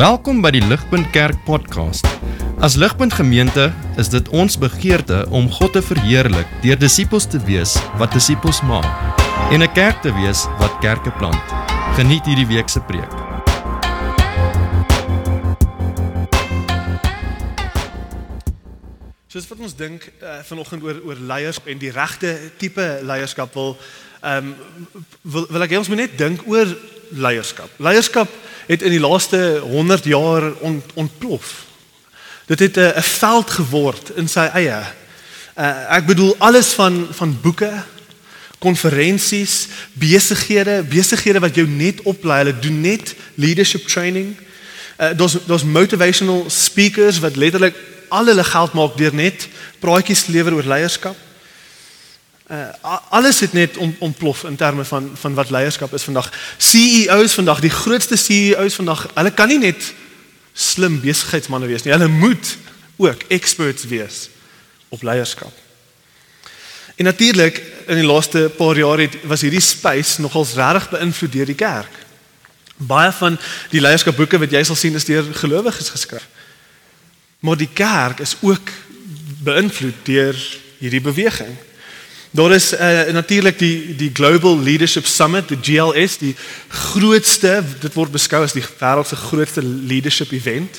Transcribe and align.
Welkom 0.00 0.38
by 0.40 0.48
die 0.54 0.62
Ligpunt 0.64 1.10
Kerk 1.12 1.36
podcast. 1.44 2.06
As 2.64 2.72
Ligpunt 2.80 3.12
Gemeente 3.12 3.66
is 4.00 4.08
dit 4.08 4.30
ons 4.32 4.54
begeerte 4.56 5.26
om 5.28 5.50
God 5.52 5.74
te 5.76 5.82
verheerlik 5.84 6.48
deur 6.62 6.78
disippels 6.80 7.26
te 7.28 7.36
wees 7.44 7.74
wat 8.00 8.16
disippels 8.16 8.62
maak 8.64 8.88
en 9.52 9.60
'n 9.60 9.72
kerk 9.76 10.00
te 10.00 10.08
wees 10.16 10.46
wat 10.56 10.72
kerke 10.80 11.12
plant. 11.20 11.44
Geniet 12.00 12.24
hierdie 12.24 12.48
week 12.48 12.72
se 12.72 12.80
preek. 12.80 13.12
Soos 19.28 19.48
wat 19.52 19.58
ons 19.60 19.76
dink 19.76 20.08
uh, 20.22 20.40
vanoggend 20.48 20.82
oor 20.82 20.96
oor 21.04 21.20
leierskap 21.20 21.66
en 21.68 21.78
die 21.78 21.92
regte 21.92 22.38
tipe 22.56 23.00
leierskap 23.02 23.52
wil 23.54 23.76
ehm 24.20 24.46
um, 24.46 24.56
wil, 25.22 25.46
wil 25.48 25.62
ek 25.62 25.70
hê 25.70 25.78
ons 25.80 25.88
moet 25.88 26.04
net 26.04 26.18
dink 26.18 26.42
oor 26.46 26.68
leierskap. 27.10 27.70
Leierskap 27.76 28.28
het 28.66 28.82
in 28.82 28.94
die 28.94 29.02
laaste 29.02 29.60
100 29.64 30.04
jaar 30.04 30.52
on, 30.60 30.82
ontplof. 30.94 31.64
Dit 32.46 32.58
het 32.58 32.76
'n 32.76 32.92
'n 32.96 33.02
veld 33.02 33.50
geword 33.50 34.10
in 34.16 34.28
sy 34.28 34.46
eie. 34.54 34.82
Uh, 35.56 35.96
ek 35.96 36.06
bedoel 36.06 36.34
alles 36.38 36.68
van 36.72 37.06
van 37.10 37.40
boeke, 37.40 37.72
konferensies, 38.58 39.68
besighede, 39.92 40.84
besighede 40.88 41.38
wat 41.38 41.54
jou 41.54 41.66
net 41.66 42.02
oplei, 42.02 42.38
hulle 42.38 42.58
doen 42.58 42.80
net 42.80 43.14
leadership 43.34 43.86
training. 43.88 44.36
Uh, 44.98 45.10
daar's 45.16 45.36
daar's 45.46 45.64
motivational 45.64 46.44
speakers 46.50 47.18
wat 47.18 47.36
letterlik 47.36 47.74
al 48.08 48.26
hulle 48.26 48.44
geld 48.44 48.72
maak 48.72 48.96
deur 48.96 49.14
net 49.14 49.48
praatjies 49.78 50.26
lewer 50.26 50.54
oor 50.54 50.66
leierskap. 50.66 51.16
Uh, 52.50 52.66
alles 53.08 53.40
het 53.40 53.52
net 53.52 53.76
om, 53.76 53.96
ontplof 53.98 54.44
in 54.44 54.56
terme 54.56 54.84
van 54.84 55.10
van 55.14 55.34
wat 55.34 55.50
leierskap 55.50 55.92
is 55.94 56.02
vandag. 56.02 56.32
CEOs 56.56 57.34
vandag, 57.34 57.60
die 57.60 57.70
grootste 57.70 58.16
CEOs 58.16 58.74
vandag, 58.74 59.06
hulle 59.14 59.30
kan 59.30 59.48
nie 59.48 59.58
net 59.58 59.92
slim 60.52 61.00
besigheidsmense 61.00 61.70
wees 61.70 61.86
nie. 61.86 61.94
Hulle 61.94 62.08
moet 62.08 62.56
ook 62.96 63.22
experts 63.28 63.86
wees 63.86 64.28
op 64.88 65.02
leierskap. 65.02 65.52
En 66.96 67.04
natuurlik 67.04 67.62
in 67.86 68.02
die 68.02 68.06
laaste 68.06 68.50
paar 68.56 68.76
jaar 68.76 68.98
het 68.98 69.14
was 69.22 69.46
hierdie 69.46 69.62
space 69.62 70.20
nogals 70.20 70.56
regtig 70.58 70.90
beïnvloed 70.90 71.32
deur 71.32 71.46
die 71.46 71.54
kerk. 71.54 72.02
Baie 72.76 73.12
van 73.12 73.38
die 73.70 73.80
leierskapboeke 73.80 74.42
wat 74.42 74.50
jy 74.50 74.66
sal 74.66 74.76
sien 74.76 74.98
is 74.98 75.06
deur 75.06 75.30
gelowiges 75.38 75.94
geskryf. 75.94 76.26
Maar 77.40 77.56
die 77.56 77.70
kerk 77.72 78.20
is 78.20 78.36
ook 78.42 78.74
beïnvloed 79.46 80.02
deur 80.04 80.46
hierdie 80.82 81.00
beweging. 81.00 81.54
Daar 82.30 82.52
is 82.52 82.72
uh, 82.72 83.02
natuurlik 83.12 83.58
die 83.58 83.96
die 83.96 84.10
Global 84.12 84.60
Leadership 84.62 85.06
Summit, 85.06 85.48
die 85.48 85.58
GLS, 85.62 86.18
die 86.18 86.36
grootste, 86.68 87.64
dit 87.80 87.94
word 87.94 88.12
beskou 88.14 88.44
as 88.46 88.54
die 88.54 88.62
wêreld 88.62 89.10
se 89.10 89.18
grootste 89.18 89.64
leadership 89.64 90.30
event. 90.32 90.78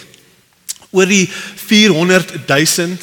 Oor 0.96 1.12
die 1.12 1.28
400 1.66 2.48
000 2.48 2.96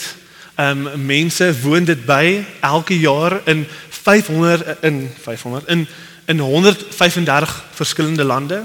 um 0.58 0.88
mense 1.06 1.52
woon 1.60 1.84
dit 1.86 2.00
by 2.08 2.40
elke 2.66 2.96
jaar 2.98 3.36
in 3.46 3.66
500 3.90 4.82
in 4.82 5.04
500 5.20 5.68
in 5.68 5.86
in 6.26 6.40
135 6.40 7.64
verskillende 7.76 8.24
lande. 8.24 8.64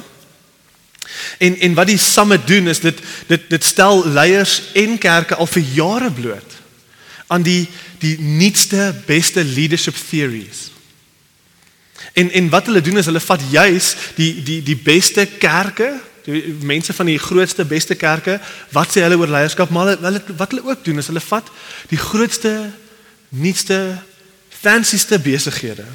En 1.38 1.60
en 1.60 1.74
wat 1.74 1.92
die 1.92 2.00
summit 2.00 2.48
doen 2.48 2.68
is 2.68 2.80
dit 2.80 3.00
dit 3.28 3.50
dit 3.50 3.64
stel 3.64 4.08
leiers 4.08 4.62
en 4.74 4.98
kerke 4.98 5.36
al 5.36 5.48
vir 5.48 5.72
jare 5.76 6.12
bloot 6.12 6.63
aan 7.34 7.46
die 7.46 7.66
die 8.04 8.16
nuutste 8.20 8.92
beste 9.08 9.44
leadership 9.44 9.98
theories. 10.10 10.70
En 12.14 12.32
en 12.32 12.50
wat 12.54 12.70
hulle 12.70 12.82
doen 12.82 13.02
is 13.02 13.10
hulle 13.10 13.24
vat 13.24 13.42
juis 13.50 13.94
die 14.20 14.32
die 14.46 14.62
die 14.66 14.78
beste 14.78 15.26
kerke, 15.42 15.90
die 16.28 16.56
mense 16.62 16.94
van 16.94 17.10
die 17.10 17.20
grootste 17.20 17.66
beste 17.66 17.96
kerke, 17.96 18.38
wat 18.76 18.94
sê 18.94 19.06
hulle 19.06 19.18
oor 19.18 19.32
leierskap, 19.34 19.74
maar 19.74 19.96
hulle 19.96 20.22
wat 20.38 20.54
hulle 20.54 20.66
ook 20.70 20.86
doen 20.86 21.02
is 21.02 21.10
hulle 21.10 21.24
vat 21.24 21.52
die 21.90 22.00
grootste 22.00 22.54
nuutste 23.34 23.80
fancyste 24.64 25.20
besighede. 25.20 25.86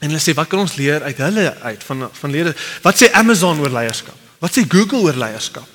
En 0.00 0.10
hulle 0.10 0.20
sê 0.22 0.34
wat 0.36 0.48
kan 0.48 0.64
ons 0.64 0.76
leer 0.80 1.04
uit 1.04 1.24
hulle 1.24 1.50
uit 1.62 1.84
van 1.90 2.08
van 2.12 2.30
lede? 2.32 2.54
Wat 2.84 3.00
sê 3.00 3.12
Amazon 3.12 3.60
oor 3.60 3.72
leierskap? 3.72 4.16
Wat 4.40 4.56
sê 4.56 4.64
Google 4.68 5.04
oor 5.04 5.20
leierskap? 5.20 5.68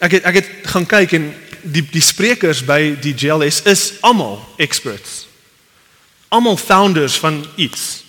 Ek 0.00 0.18
het 0.18 0.28
ek 0.28 0.40
het 0.40 0.52
gaan 0.72 0.86
kyk 0.88 1.16
en 1.16 1.32
die 1.62 1.82
die 1.90 2.02
sprekers 2.04 2.62
by 2.64 2.96
die 3.00 3.14
GLS 3.16 3.62
is 3.68 3.92
almal 4.00 4.38
experts. 4.56 5.26
Almal 6.28 6.56
founders 6.56 7.18
van 7.18 7.44
iets. 7.56 8.04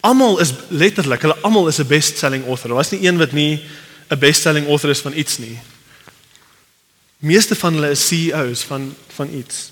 Almal 0.00 0.38
is 0.38 0.52
letterlik, 0.68 1.22
hulle 1.22 1.36
almal 1.42 1.68
is 1.68 1.78
'n 1.78 1.86
best-selling 1.86 2.46
author. 2.46 2.68
Daar 2.68 2.82
was 2.82 2.90
nie 2.90 3.06
een 3.06 3.18
wat 3.18 3.32
nie 3.32 3.62
'n 4.10 4.18
best-selling 4.18 4.68
author 4.68 4.90
is 4.90 5.00
van 5.00 5.12
iets 5.12 5.38
nie. 5.38 5.58
Meeste 7.18 7.56
van 7.56 7.74
hulle 7.74 7.90
is 7.90 8.06
CEOs 8.06 8.62
van 8.62 8.94
van 9.14 9.28
iets. 9.34 9.70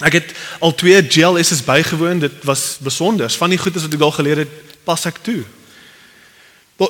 Ek 0.00 0.12
het 0.12 0.32
al 0.58 0.74
twee 0.74 1.02
GLS's 1.02 1.64
bygewoon. 1.64 2.18
Dit 2.18 2.44
was 2.44 2.76
besonder. 2.80 3.30
Van 3.30 3.50
die 3.50 3.58
goedes 3.58 3.82
wat 3.82 3.92
ek 3.92 3.98
daar 3.98 4.12
geleer 4.12 4.36
het, 4.36 4.84
pas 4.84 5.04
ek 5.04 5.18
toe. 5.22 5.44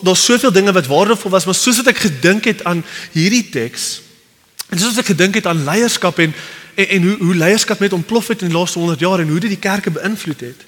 Daar's 0.02 0.24
soveel 0.24 0.52
dinge 0.52 0.72
wat 0.72 0.86
waardevol 0.86 1.30
was, 1.30 1.44
maar 1.44 1.54
soos 1.54 1.80
wat 1.82 1.90
ek 1.90 2.04
gedink 2.06 2.44
het 2.46 2.64
aan 2.64 2.84
hierdie 3.12 3.48
teks, 3.50 4.00
En 4.70 4.78
soos 4.78 4.98
ek 5.03 5.12
gedink 5.12 5.34
het 5.41 5.47
aan 5.50 5.64
leierskap 5.66 6.19
en 6.22 6.34
en, 6.75 6.88
en 6.88 7.03
hoe 7.03 7.16
hoe 7.19 7.34
leierskap 7.34 7.78
met 7.78 7.92
ontplof 7.92 8.28
het 8.28 8.42
in 8.42 8.48
die 8.48 8.56
laaste 8.56 8.78
100 8.78 9.00
jaar 9.00 9.20
en 9.20 9.28
hoe 9.28 9.41
dit 9.41 9.50
die 9.50 9.58
kerke 9.58 9.91
beïnvloed 9.91 10.41
het. 10.41 10.66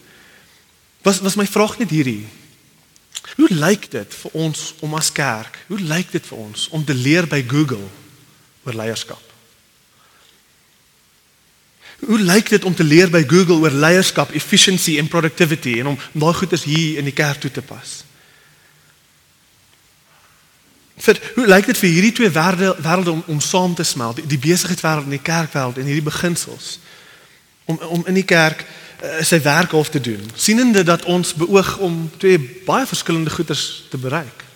Was 1.02 1.20
was 1.20 1.38
my 1.38 1.46
vraag 1.46 1.78
net 1.78 1.90
hierdie. 1.90 2.26
Hoe 3.36 3.48
lyk 3.48 3.90
dit 3.90 4.14
vir 4.14 4.30
ons 4.32 4.74
om 4.80 4.94
as 4.94 5.12
kerk? 5.12 5.58
Hoe 5.66 5.80
lyk 5.80 6.10
dit 6.12 6.26
vir 6.26 6.38
ons 6.38 6.68
om 6.68 6.84
te 6.84 6.94
leer 6.94 7.26
by 7.26 7.44
Google 7.48 7.86
oor 8.66 8.76
leierskap? 8.76 9.22
Hoe 12.02 12.18
lyk 12.18 12.48
dit 12.50 12.64
om 12.64 12.74
te 12.74 12.84
leer 12.84 13.10
by 13.10 13.22
Google 13.28 13.62
oor 13.62 13.70
leierskap, 13.70 14.32
efficiency 14.34 14.98
en 14.98 15.08
productivity 15.08 15.78
en 15.80 15.94
om 15.94 15.98
daai 16.12 16.34
goeders 16.34 16.64
hier 16.66 16.98
in 16.98 17.06
die 17.06 17.14
kerk 17.14 17.40
toe 17.40 17.50
te 17.50 17.62
pas? 17.62 18.02
Vir 21.02 21.18
hoe 21.34 21.46
lyk 21.46 21.66
dit 21.66 21.78
vir 21.78 21.90
hierdie 21.90 22.12
twee 22.12 22.30
wêrelde 22.30 22.76
wêrelde 22.82 23.10
om 23.16 23.22
om 23.26 23.40
saam 23.40 23.74
te 23.74 23.86
smelt? 23.86 24.20
Die, 24.20 24.26
die 24.26 24.38
besigheidswêreld 24.38 25.08
en 25.08 25.16
die 25.16 25.22
kerkwêreld 25.22 25.78
en 25.78 25.90
hierdie 25.90 26.06
beginsels. 26.06 26.78
Om 27.64 27.80
om 27.88 28.06
in 28.06 28.18
die 28.20 28.26
kerk 28.28 28.62
uh, 28.62 29.18
sy 29.26 29.40
werk 29.42 29.74
hof 29.74 29.90
te 29.90 30.00
doen. 30.00 30.30
Sienende 30.34 30.84
dat 30.86 31.04
ons 31.04 31.34
beoog 31.34 31.76
om 31.78 32.10
twee 32.22 32.38
baie 32.66 32.86
verskillende 32.86 33.30
goeders 33.30 33.84
te 33.90 33.98
bereik. 33.98 34.46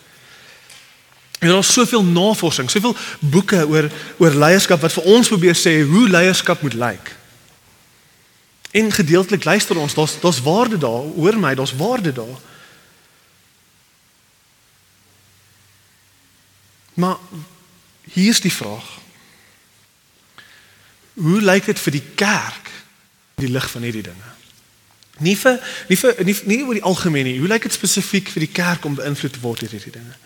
En 1.38 1.48
daar 1.48 1.58
is 1.58 1.72
soveel 1.72 2.04
navorsing 2.04 2.70
soveel 2.70 2.96
boeke 3.20 3.66
oor 3.68 3.90
oor 4.18 4.34
leierskap 4.34 4.80
wat 4.80 4.94
vir 4.96 5.12
ons 5.18 5.28
probeer 5.28 5.58
sê 5.58 5.80
hoe 5.84 6.08
leierskap 6.08 6.62
moet 6.62 6.74
lyk. 6.74 7.14
En 8.76 8.92
gedeeltelik 8.92 9.44
luister 9.44 9.78
ons 9.78 9.94
daar's 9.94 10.20
daar's 10.20 10.42
waarde 10.42 10.78
daar 10.78 11.10
hoor 11.16 11.38
my 11.38 11.54
daar's 11.54 11.76
waarde 11.76 12.12
daar 12.12 12.38
Maar 16.96 17.16
hier's 18.12 18.40
die 18.40 18.52
vraag. 18.52 18.86
Hoe 21.12 21.40
lyk 21.40 21.68
dit 21.68 21.80
vir 21.80 21.92
die 21.92 22.06
kerk 22.14 22.70
die 23.36 23.50
lig 23.52 23.66
van 23.70 23.84
hierdie 23.84 24.04
dinge? 24.06 24.30
Nie 25.20 25.36
vir 25.36 25.60
nie 25.88 25.96
vir 26.00 26.22
nie, 26.24 26.36
nie 26.48 26.62
oor 26.64 26.76
die 26.76 26.84
algemeen 26.84 27.28
nie. 27.28 27.38
Hoe 27.40 27.48
lyk 27.48 27.68
dit 27.68 27.76
spesifiek 27.76 28.30
vir 28.32 28.46
die 28.46 28.52
kerk 28.52 28.84
om 28.88 28.96
beïnvloed 28.96 29.36
te 29.36 29.42
word 29.44 29.64
deur 29.64 29.76
hierdie 29.76 29.92
dinge? 29.92 30.16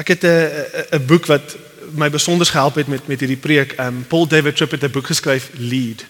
Ek 0.00 0.08
het 0.14 0.24
'n 0.24 0.96
'n 0.96 1.06
boek 1.06 1.26
wat 1.26 1.56
my 1.92 2.08
besonder 2.10 2.46
gehelp 2.46 2.74
het 2.74 2.88
met 2.88 3.08
met 3.08 3.20
hierdie 3.20 3.40
preek. 3.40 3.76
Um 3.78 4.04
Paul 4.08 4.26
David 4.26 4.56
Tripp 4.56 4.72
het 4.72 4.84
'n 4.84 4.90
boek 4.90 5.06
geskryf 5.06 5.50
Lead. 5.56 6.04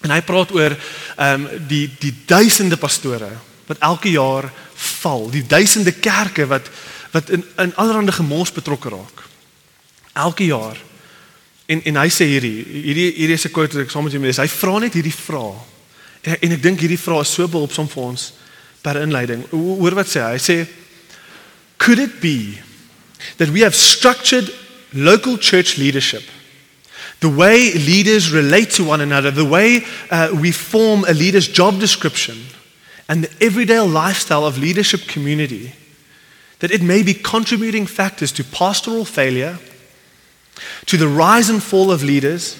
En 0.00 0.10
hy 0.10 0.22
praat 0.22 0.52
oor 0.52 0.76
um 1.18 1.48
die 1.66 1.90
die 1.98 2.14
duisende 2.26 2.76
pastore 2.76 3.30
wat 3.66 3.78
elke 3.78 4.10
jaar 4.10 4.52
val, 4.74 5.30
die 5.30 5.46
duisende 5.46 5.92
kerke 5.92 6.46
wat 6.46 6.70
wat 7.10 7.30
in 7.30 7.44
in 7.56 7.74
allerlei 7.76 8.12
gemors 8.12 8.52
betrokke 8.52 8.88
raak. 8.88 9.22
Elke 10.12 10.44
jaar. 10.44 10.78
En 11.66 11.82
en 11.84 11.96
hy 11.96 12.08
sê 12.08 12.26
hierdie 12.26 12.64
hierdie 12.64 13.12
hierdie 13.16 13.38
is 13.38 13.46
'n 13.46 13.50
quote 13.52 13.76
wat 13.76 13.84
ek 13.84 13.90
saam 13.90 14.04
met 14.04 14.12
julle 14.12 14.26
lees. 14.26 14.36
Hy 14.36 14.48
vra 14.48 14.78
net 14.78 14.94
hierdie 14.94 15.14
vraag. 15.14 15.60
En, 16.22 16.36
en 16.40 16.52
ek 16.52 16.62
dink 16.62 16.80
hierdie 16.80 16.98
vraag 16.98 17.22
is 17.26 17.34
so 17.34 17.48
behulpsaam 17.48 17.88
vir 17.88 18.02
ons 18.02 18.32
per 18.82 18.96
inleiding. 18.96 19.44
Hoor 19.50 19.94
wat 19.94 20.08
sê 20.08 20.20
hy? 20.20 20.32
Hy 20.32 20.42
sê 20.42 20.68
could 21.76 21.98
it 21.98 22.20
be 22.20 22.60
that 23.36 23.48
we 23.48 23.60
have 23.60 23.74
structured 23.74 24.52
local 24.92 25.38
church 25.38 25.76
leadership 25.76 26.22
the 27.20 27.28
way 27.28 27.72
leaders 27.72 28.32
relate 28.32 28.70
to 28.70 28.84
one 28.84 29.00
another, 29.02 29.30
the 29.30 29.44
way 29.44 29.84
uh, 30.10 30.30
we 30.40 30.52
form 30.52 31.04
a 31.06 31.12
leader's 31.12 31.46
job 31.46 31.78
description, 31.78 32.36
and 33.08 33.24
the 33.24 33.44
everyday 33.44 33.78
lifestyle 33.80 34.46
of 34.46 34.58
leadership 34.58 35.06
community 35.06 35.72
that 36.60 36.70
it 36.70 36.82
may 36.82 37.02
be 37.02 37.14
contributing 37.14 37.86
factors 37.86 38.30
to 38.32 38.44
pastoral 38.44 39.04
failure, 39.04 39.58
to 40.86 40.96
the 40.96 41.08
rise 41.08 41.48
and 41.48 41.62
fall 41.62 41.90
of 41.90 42.02
leaders, 42.02 42.58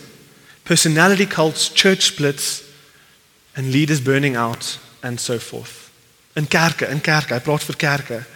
personality 0.64 1.26
cults, 1.26 1.68
church 1.68 2.02
splits, 2.04 2.66
and 3.56 3.72
leaders 3.72 4.00
burning 4.00 4.36
out, 4.36 4.78
and 5.02 5.20
so 5.20 5.38
forth. 5.38 5.92
In 6.36 6.46
kerke, 6.46 6.88
in 6.90 7.00
kerke, 7.00 7.30
hy 7.30 7.38
praat 7.38 7.62
vir 7.64 7.74
kerke. 7.74 8.26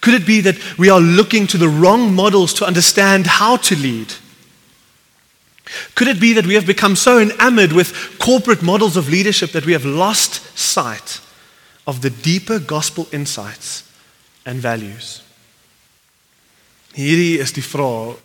Could 0.00 0.14
it 0.14 0.26
be 0.26 0.40
that 0.40 0.56
we 0.78 0.90
are 0.90 1.00
looking 1.00 1.46
to 1.48 1.58
the 1.58 1.68
wrong 1.68 2.12
models 2.14 2.52
to 2.54 2.66
understand 2.66 3.26
how 3.26 3.56
to 3.58 3.76
lead? 3.76 4.12
Could 5.94 6.08
it 6.08 6.20
be 6.20 6.32
that 6.32 6.46
we 6.46 6.54
have 6.54 6.66
become 6.66 6.96
so 6.96 7.18
enamored 7.18 7.72
with 7.72 8.18
corporate 8.18 8.62
models 8.62 8.96
of 8.96 9.08
leadership 9.08 9.52
that 9.52 9.66
we 9.66 9.72
have 9.72 9.84
lost 9.84 10.58
sight 10.58 11.20
of 11.86 12.02
the 12.02 12.10
deeper 12.10 12.58
gospel 12.58 13.06
insights 13.12 13.84
and 14.46 14.62
values? 14.62 15.20
Hierdie 16.96 17.36
is 17.42 17.52
die 17.52 17.64
vraag 17.64 18.16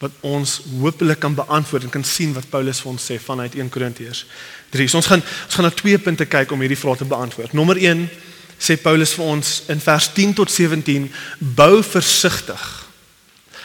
wat 0.00 0.12
ons 0.24 0.60
hopelik 0.80 1.20
kan 1.20 1.34
beantwoord 1.36 1.84
en 1.84 1.92
kan 1.92 2.04
sien 2.06 2.32
wat 2.32 2.48
Paulus 2.48 2.80
vir 2.80 2.92
ons 2.94 3.06
sê 3.10 3.18
vanuit 3.20 3.56
1 3.58 3.68
Korintiërs 3.72 4.22
3. 4.72 4.86
So 4.88 5.00
ons 5.00 5.08
gaan 5.10 5.20
ons 5.20 5.56
gaan 5.58 5.68
na 5.68 5.72
twee 5.76 5.98
punte 6.00 6.24
kyk 6.24 6.54
om 6.54 6.62
hierdie 6.64 6.78
vraag 6.80 7.02
te 7.02 7.08
beantwoord. 7.08 7.52
Nommer 7.56 7.76
1 7.76 8.06
sê 8.60 8.78
Paulus 8.80 9.12
vir 9.18 9.28
ons 9.28 9.50
in 9.72 9.82
vers 9.84 10.08
10 10.16 10.32
tot 10.40 10.52
17 10.52 11.10
bou 11.58 11.82
versigtig. 11.84 12.64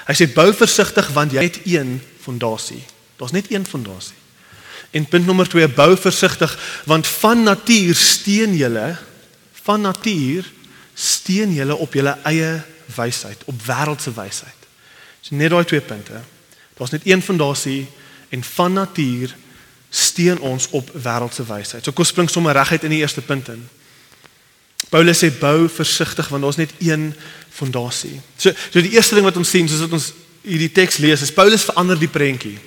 Hy 0.09 0.15
sê 0.17 0.27
bou 0.33 0.49
versigtig 0.55 1.07
want 1.15 1.35
jy 1.35 1.47
het 1.47 1.61
een 1.63 1.97
fondasie. 2.23 2.81
Daar's 3.15 3.35
net 3.35 3.47
een 3.51 3.63
fondasie. 3.67 4.17
En 4.91 5.07
punt 5.07 5.27
nommer 5.27 5.47
2 5.47 5.71
bou 5.77 5.93
versigtig 5.95 6.51
want 6.89 7.07
van 7.21 7.47
natuur 7.47 7.95
steen 7.95 8.57
julle 8.59 8.89
van 9.63 9.87
natuur 9.87 10.51
steen 10.95 11.53
julle 11.53 11.75
op 11.75 11.93
julle 11.93 12.15
eie 12.23 12.63
wysheid, 12.95 13.43
op 13.45 13.61
wêreldse 13.67 14.13
wysheid. 14.15 14.67
So 15.21 15.35
net 15.35 15.51
daai 15.51 15.65
twee 15.67 15.83
punte. 15.83 16.21
Daar's 16.77 16.93
net 16.95 17.05
een 17.07 17.21
fondasie 17.21 17.87
en 18.29 18.43
van 18.43 18.73
natuur 18.73 19.35
steen 19.89 20.39
ons 20.39 20.69
op 20.69 20.91
wêreldse 20.91 21.45
wysheid. 21.47 21.83
So 21.83 21.91
kom 21.91 22.07
spring 22.07 22.29
sommer 22.31 22.55
reguit 22.55 22.83
in 22.83 22.95
die 22.95 23.01
eerste 23.03 23.21
punt 23.21 23.49
in. 23.51 23.63
Paulus 24.89 25.23
sê 25.23 25.31
bou 25.39 25.67
versigtig 25.71 26.29
want 26.31 26.43
daar's 26.43 26.59
net 26.59 26.73
een 26.79 27.09
fondasie. 27.49 28.19
So 28.37 28.51
so 28.69 28.81
die 28.81 28.95
eerste 28.95 29.15
ding 29.15 29.27
wat 29.27 29.37
ons 29.39 29.49
sien 29.49 29.69
soos 29.69 29.83
wat 29.87 29.95
ons 29.97 30.11
hierdie 30.45 30.71
teks 30.71 30.99
lees 31.01 31.23
is 31.25 31.33
Paulus 31.33 31.65
verander 31.67 31.99
die 31.99 32.11
prentjie. 32.11 32.57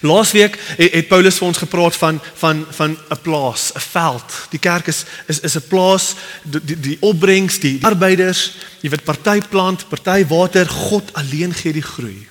Laasweek 0.00 0.58
het, 0.76 1.08
Paulus 1.08 1.38
vir 1.38 1.46
ons 1.46 1.58
gepraat 1.58 1.96
van 1.96 2.20
van 2.34 2.66
van 2.70 2.98
'n 3.10 3.20
plaas, 3.22 3.72
'n 3.74 3.80
veld. 3.80 4.32
Die 4.50 4.58
kerk 4.58 4.86
is 4.86 5.04
is 5.26 5.40
is 5.40 5.56
'n 5.56 5.68
plaas, 5.68 6.14
die 6.42 6.60
die, 6.64 6.80
die 6.80 6.96
opbrengs, 7.00 7.58
die, 7.58 7.78
die 7.78 7.86
arbeiders, 7.86 8.56
jy 8.80 8.90
weet 8.90 9.04
party 9.04 9.40
plant, 9.48 9.88
party 9.88 10.26
water, 10.26 10.66
God 10.68 11.12
alleen 11.12 11.54
gee 11.54 11.72
die 11.72 11.82
groei. 11.82 12.26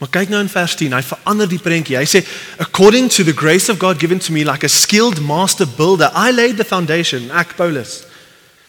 Maar 0.00 0.08
kyk 0.08 0.28
nou 0.28 0.40
in 0.40 0.48
vers 0.48 0.74
10, 0.80 0.94
hy 0.96 1.02
verander 1.02 1.48
die 1.48 1.60
prentjie. 1.60 1.96
Hy 1.96 2.06
sê 2.08 2.22
according 2.58 3.10
to 3.12 3.24
the 3.24 3.36
grace 3.36 3.68
of 3.68 3.78
God 3.78 4.00
given 4.00 4.18
to 4.18 4.32
me 4.32 4.44
like 4.44 4.64
a 4.64 4.68
skilled 4.68 5.20
master 5.20 5.66
builder, 5.66 6.10
I 6.14 6.32
laid 6.32 6.56
the 6.56 6.64
foundation, 6.64 7.30
ek 7.30 7.52
Paulus, 7.56 8.06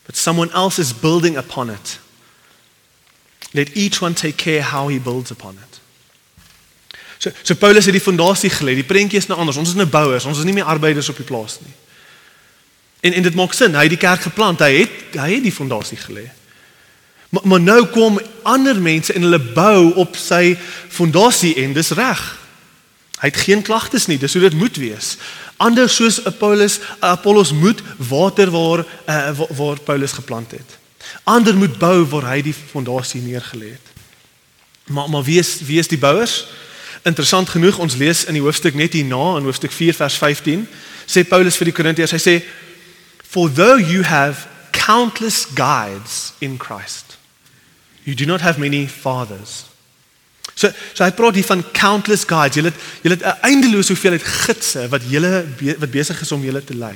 but 0.06 0.18
someone 0.18 0.52
else 0.52 0.82
is 0.82 0.92
building 0.92 1.38
upon 1.38 1.70
it. 1.70 2.00
Let 3.54 3.78
each 3.78 4.02
one 4.02 4.14
take 4.14 4.36
care 4.36 4.62
how 4.62 4.90
he 4.90 5.00
builds 5.00 5.32
upon 5.32 5.56
it. 5.56 5.71
So 7.22 7.30
so 7.44 7.54
Paulus 7.56 7.86
het 7.86 7.94
die 7.94 8.02
fondasie 8.02 8.50
gelê. 8.50 8.74
Die 8.80 8.88
prentjie 8.88 9.20
is 9.22 9.28
nou 9.30 9.38
anders. 9.40 9.60
Ons 9.62 9.76
is 9.76 9.78
nou 9.78 9.86
bouers. 9.86 10.26
Ons 10.26 10.42
is 10.42 10.48
nie 10.48 10.56
meer 10.58 10.70
arbeiders 10.70 11.10
op 11.14 11.20
die 11.22 11.28
plaas 11.28 11.60
nie. 11.62 11.74
En 13.06 13.14
en 13.14 13.26
dit 13.28 13.36
maak 13.38 13.54
sin. 13.54 13.76
Hy 13.78 13.86
het 13.86 13.94
die 13.94 14.02
kerk 14.02 14.26
geplant. 14.26 14.64
Hy 14.66 14.72
het 14.80 15.20
hy 15.22 15.28
het 15.36 15.46
die 15.46 15.54
fondasie 15.54 16.00
gelê. 16.02 16.26
Maar, 17.30 17.46
maar 17.48 17.62
nou 17.62 17.82
kom 17.94 18.18
ander 18.44 18.80
mense 18.82 19.14
en 19.14 19.28
hulle 19.28 19.40
bou 19.54 19.92
op 20.02 20.18
sy 20.20 20.56
fondasie 20.90 21.54
en 21.62 21.76
dis 21.78 21.94
reg. 21.98 22.24
Hy 23.22 23.30
het 23.30 23.38
geen 23.46 23.62
klagtes 23.62 24.10
nie. 24.10 24.18
Dis 24.18 24.34
hoe 24.34 24.42
dit 24.42 24.58
moet 24.58 24.82
wees. 24.82 25.14
Anders 25.62 25.96
soos 25.96 26.18
Paulus 26.42 26.80
Apollos 27.06 27.54
moet 27.54 27.84
water 27.98 28.50
waar 28.50 28.82
uh, 28.82 29.30
waar, 29.54 29.80
Paulus 29.86 30.18
geplant 30.18 30.58
het. 30.58 30.78
Ander 31.24 31.54
moet 31.54 31.78
bou 31.78 32.02
waar 32.16 32.32
hy 32.34 32.42
die 32.50 32.56
fondasie 32.58 33.22
neergelê 33.22 33.76
het. 33.76 33.94
Maar 34.90 35.10
maar 35.10 35.24
wie 35.24 35.38
is 35.40 35.60
wie 35.70 35.78
is 35.80 35.88
die 35.92 36.02
bouers? 36.02 36.42
Interessant 37.04 37.50
genoeg, 37.50 37.80
ons 37.82 37.96
lees 37.98 38.26
in 38.30 38.38
die 38.38 38.44
hoofstuk 38.44 38.76
net 38.78 38.94
hierna 38.94 39.38
in 39.40 39.48
hoofstuk 39.48 39.74
4 39.74 39.98
vers 39.98 40.18
15, 40.22 40.68
sê 41.10 41.24
Paulus 41.26 41.58
vir 41.58 41.72
die 41.72 41.76
Korintiërs, 41.76 42.14
hy 42.14 42.22
sê 42.22 42.36
for 43.26 43.50
though 43.50 43.80
you 43.80 44.04
have 44.04 44.46
countless 44.76 45.48
guides 45.56 46.34
in 46.40 46.60
Christ, 46.62 47.18
you 48.04 48.14
do 48.16 48.26
not 48.26 48.42
have 48.42 48.60
many 48.60 48.86
fathers. 48.86 49.72
So 50.54 50.70
so 50.94 51.04
hy 51.04 51.12
praat 51.16 51.38
hier 51.40 51.48
van 51.48 51.64
countless 51.74 52.26
guides. 52.28 52.60
Jy 52.60 52.68
het 52.68 52.82
jy 53.02 53.14
het 53.16 53.24
'n 53.24 53.40
eindelose 53.50 53.94
hoeveelheid 53.94 54.24
gidse 54.24 54.88
wat 54.90 55.02
julle 55.08 55.46
wat 55.80 55.92
besig 55.92 56.22
is 56.22 56.32
om 56.32 56.44
julle 56.44 56.64
te 56.64 56.76
lei 56.76 56.96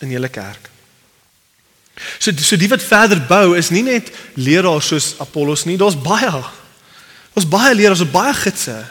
in 0.00 0.10
julle 0.10 0.28
kerk. 0.28 0.70
So 2.18 2.32
so 2.36 2.56
die 2.56 2.68
wat 2.68 2.82
verder 2.82 3.20
bou 3.20 3.56
is 3.56 3.70
nie 3.70 3.82
net 3.82 4.10
leraars 4.34 4.86
soos 4.86 5.14
Apollos 5.18 5.64
nie, 5.64 5.76
daar's 5.76 5.98
baie. 6.00 6.44
Ons 7.34 7.48
baie 7.48 7.74
leraars, 7.74 8.10
baie 8.10 8.34
gidse. 8.34 8.86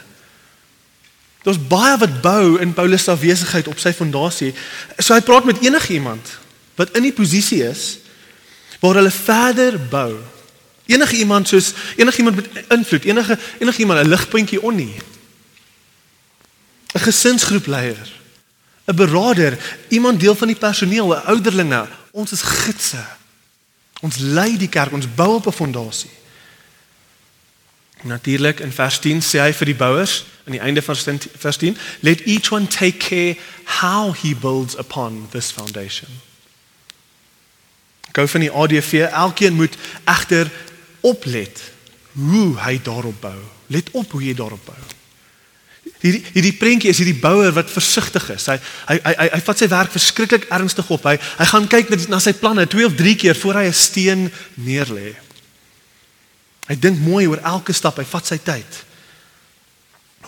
Daar's 1.44 1.68
baie 1.68 1.98
wat 1.98 2.22
bou 2.22 2.60
in 2.60 2.74
Paulus 2.74 3.04
se 3.04 3.12
afwesigheid 3.12 3.68
op 3.68 3.80
sy 3.80 3.94
fondasie. 3.96 4.54
So 4.98 5.14
hy 5.14 5.22
praat 5.24 5.48
met 5.48 5.62
enigiemand 5.64 6.38
wat 6.76 6.96
in 6.96 7.04
die 7.08 7.16
posisie 7.16 7.64
is 7.64 8.00
waar 8.80 9.00
hulle 9.00 9.12
verder 9.12 9.80
bou. 9.92 10.20
Enige 10.90 11.16
iemand 11.16 11.48
soos 11.48 11.74
enigiemand 11.96 12.36
met 12.36 12.72
invloed, 12.72 13.04
enige 13.04 13.38
enigiemand 13.60 14.00
'n 14.00 14.10
ligpuntjie 14.10 14.62
onnie. 14.62 14.96
'n 16.96 17.00
Gesinsgroepleier, 17.00 18.08
'n 18.86 18.96
beraader, 18.96 19.58
iemand 19.88 20.20
deel 20.20 20.36
van 20.36 20.48
die 20.48 20.56
personeel, 20.56 21.16
'n 21.16 21.26
ouderlinge. 21.26 21.88
Ons 22.12 22.32
is 22.32 22.42
gidse. 22.42 23.06
Ons 24.02 24.18
lei 24.18 24.58
die 24.58 24.70
kerk, 24.70 24.92
ons 24.92 25.14
bou 25.16 25.36
op 25.36 25.48
'n 25.48 25.52
fondasie. 25.52 26.19
Natuurlik 28.04 28.60
in 28.60 28.72
vers 28.72 29.00
10 29.00 29.22
sê 29.22 29.42
hy 29.44 29.54
vir 29.54 29.66
die 29.74 29.76
bouers 29.76 30.24
aan 30.46 30.56
die 30.56 30.64
einde 30.64 30.82
van 30.82 30.96
vers 31.40 31.58
10, 31.58 31.78
let 32.00 32.22
each 32.26 32.52
one 32.52 32.68
take 32.68 32.98
care 32.98 33.36
how 33.80 34.14
he 34.16 34.36
builds 34.36 34.78
upon 34.78 35.28
this 35.32 35.52
foundation. 35.52 36.08
Gou 38.12 38.28
van 38.28 38.46
die 38.46 38.52
ADV, 38.52 38.94
elkeen 39.12 39.54
moet 39.54 39.76
egter 40.04 40.52
oplet 41.00 41.62
hoe 42.12 42.56
hy 42.64 42.80
daarop 42.84 43.20
bou. 43.22 43.38
Let 43.68 43.92
op 43.92 44.12
hoe 44.12 44.24
jy 44.24 44.34
daarop 44.34 44.64
bou. 44.66 44.80
Hierdie 46.00 46.24
hierdie 46.32 46.56
prentjie 46.56 46.90
is 46.90 47.00
hierdie 47.02 47.20
bouer 47.20 47.52
wat 47.54 47.72
versigtig 47.72 48.30
is. 48.32 48.48
Hy 48.48 48.56
hy 48.88 48.98
hy 49.04 49.28
hy 49.36 49.40
vat 49.46 49.62
sy 49.62 49.68
werk 49.72 49.92
verskriklik 49.92 50.48
ernstig 50.56 50.90
op. 50.96 51.04
Hy 51.04 51.18
hy 51.20 51.48
gaan 51.52 51.68
kyk 51.72 51.92
na 52.08 52.22
sy 52.24 52.34
planne 52.40 52.66
2 52.72 52.88
of 52.88 52.96
3 53.00 53.16
keer 53.20 53.36
voor 53.36 53.62
hy 53.62 53.66
'n 53.68 53.76
steen 53.76 54.32
neerlê. 54.56 55.16
Hy 56.70 56.78
dink 56.78 57.02
mooi 57.02 57.26
oor 57.26 57.42
elke 57.42 57.74
stap, 57.74 57.98
hy 57.98 58.06
vat 58.06 58.30
sy 58.30 58.38
tyd. 58.46 58.84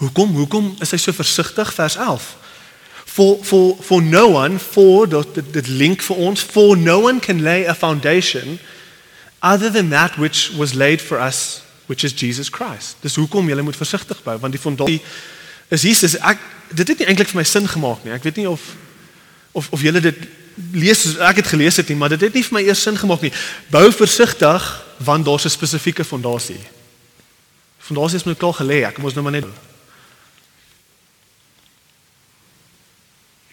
Hoekom? 0.01 0.33
Hoekom 0.39 0.71
is 0.81 0.93
hy 0.95 0.97
so 0.97 1.13
versigtig? 1.13 1.73
Vers 1.77 1.99
11. 2.01 2.39
For 3.11 3.43
for 3.43 3.75
for 3.83 4.01
no 4.01 4.37
one 4.39 4.57
for 4.59 5.05
dat 5.09 5.35
dit 5.35 5.67
link 5.67 6.01
vir 6.01 6.21
ons 6.23 6.41
for 6.41 6.77
no 6.79 7.01
one 7.05 7.19
can 7.19 7.43
lay 7.43 7.65
a 7.67 7.75
foundation 7.75 8.57
other 9.43 9.69
than 9.69 9.89
that 9.89 10.15
which 10.17 10.49
was 10.57 10.73
laid 10.73 11.01
for 11.01 11.19
us 11.19 11.61
which 11.85 12.03
is 12.03 12.13
Jesus 12.13 12.49
Christ. 12.49 12.95
Dis 13.03 13.19
hoekom 13.19 13.49
jy 13.49 13.61
moet 13.61 13.75
versigtig 13.75 14.23
bou 14.23 14.37
want 14.39 14.55
die 14.55 14.61
fondasie 14.61 15.01
is 15.69 15.83
Jesus. 15.83 16.15
Ek 16.23 16.39
dit 16.71 16.87
het 16.87 17.03
nie 17.03 17.09
eintlik 17.11 17.33
vir 17.33 17.41
my 17.41 17.45
sin 17.45 17.67
gemaak 17.67 18.05
nie. 18.05 18.15
Ek 18.15 18.23
weet 18.23 18.39
nie 18.39 18.47
of 18.49 18.63
of 19.51 19.67
of 19.75 19.83
julle 19.83 19.99
dit 20.01 20.23
lees 20.71 21.03
soos 21.03 21.19
ek 21.19 21.43
het 21.43 21.51
gelees 21.51 21.77
het 21.77 21.91
nie, 21.91 21.99
maar 21.99 22.15
dit 22.15 22.23
het 22.23 22.33
nie 22.33 22.45
vir 22.47 22.57
my 22.57 22.63
eers 22.63 22.81
sin 22.81 22.97
gemaak 22.97 23.27
nie. 23.27 23.33
Bou 23.69 23.89
versigtig 23.91 24.71
want 25.03 25.25
daar's 25.25 25.45
'n 25.45 25.49
spesifieke 25.49 26.03
fondasie. 26.03 26.59
Fondasie 27.77 28.17
is 28.17 28.23
met 28.23 28.43
al 28.43 28.53
gelê, 28.53 28.85
ek 28.85 28.97
moet 28.97 29.13
nou 29.13 29.23
maar 29.23 29.31
net 29.31 29.45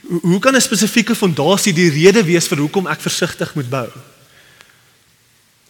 Hoe 0.09 0.39
kan 0.39 0.55
'n 0.55 0.61
spesifieke 0.61 1.15
fondasie 1.15 1.73
die 1.73 1.91
rede 1.91 2.25
wees 2.25 2.47
vir 2.47 2.59
hoekom 2.59 2.87
ek 2.87 3.01
versigtig 3.01 3.55
moet 3.55 3.69
bou? 3.69 3.89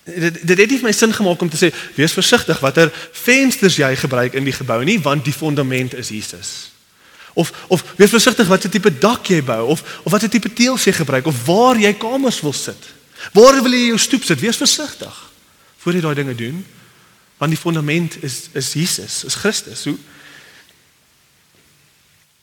Dit 0.04 0.46
dit 0.46 0.58
het 0.58 0.70
nie 0.70 0.78
vir 0.78 0.88
my 0.88 0.92
sin 0.92 1.12
gemaak 1.12 1.40
om 1.40 1.50
te 1.50 1.56
sê 1.56 1.74
wees 1.94 2.12
versigtig 2.12 2.58
watter 2.60 2.92
vensters 3.12 3.76
jy 3.76 3.96
gebruik 3.96 4.34
in 4.34 4.44
die 4.44 4.52
gebou 4.52 4.84
nie 4.84 5.00
want 5.00 5.24
die 5.24 5.32
fondament 5.32 5.94
is 5.94 6.08
Jesus. 6.08 6.70
Of 7.32 7.52
of 7.66 7.84
wees 7.96 8.10
versigtig 8.10 8.46
watter 8.46 8.70
tipe 8.70 8.98
dak 8.98 9.26
jy 9.26 9.42
bou 9.42 9.66
of 9.66 10.00
of 10.04 10.12
watter 10.12 10.30
tipe 10.30 10.52
teëls 10.52 10.84
jy 10.84 10.92
gebruik 10.92 11.26
of 11.26 11.44
waar 11.44 11.78
jy 11.78 11.92
kamers 11.92 12.40
wil 12.40 12.52
sit. 12.52 12.94
Waar 13.32 13.62
wil 13.62 13.72
jy 13.72 13.86
jou 13.86 13.98
stoep 13.98 14.24
sit? 14.24 14.40
Wees 14.40 14.56
versigtig 14.56 15.27
voor 15.88 15.96
jy 15.96 16.04
daai 16.04 16.18
dinge 16.20 16.36
doen 16.36 16.60
want 17.38 17.54
die 17.54 17.60
fondament 17.60 18.16
is 18.26 18.48
is 18.58 18.72
Jesus, 18.74 19.24
is 19.24 19.34
Christus. 19.38 19.84
Hoe 19.86 19.98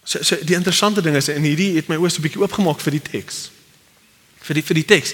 So 0.06 0.22
so 0.24 0.38
die 0.46 0.54
interessante 0.54 1.02
ding 1.02 1.16
is 1.18 1.28
en 1.34 1.42
hierdie 1.42 1.72
het 1.76 1.88
my 1.90 1.98
oë 1.98 2.12
so 2.14 2.22
'n 2.22 2.26
bietjie 2.28 2.42
oopgemaak 2.42 2.80
vir 2.80 2.94
die 2.94 3.02
teks. 3.02 3.50
Vir 4.46 4.54
die 4.54 4.64
vir 4.64 4.76
die 4.76 4.86
teks. 4.86 5.14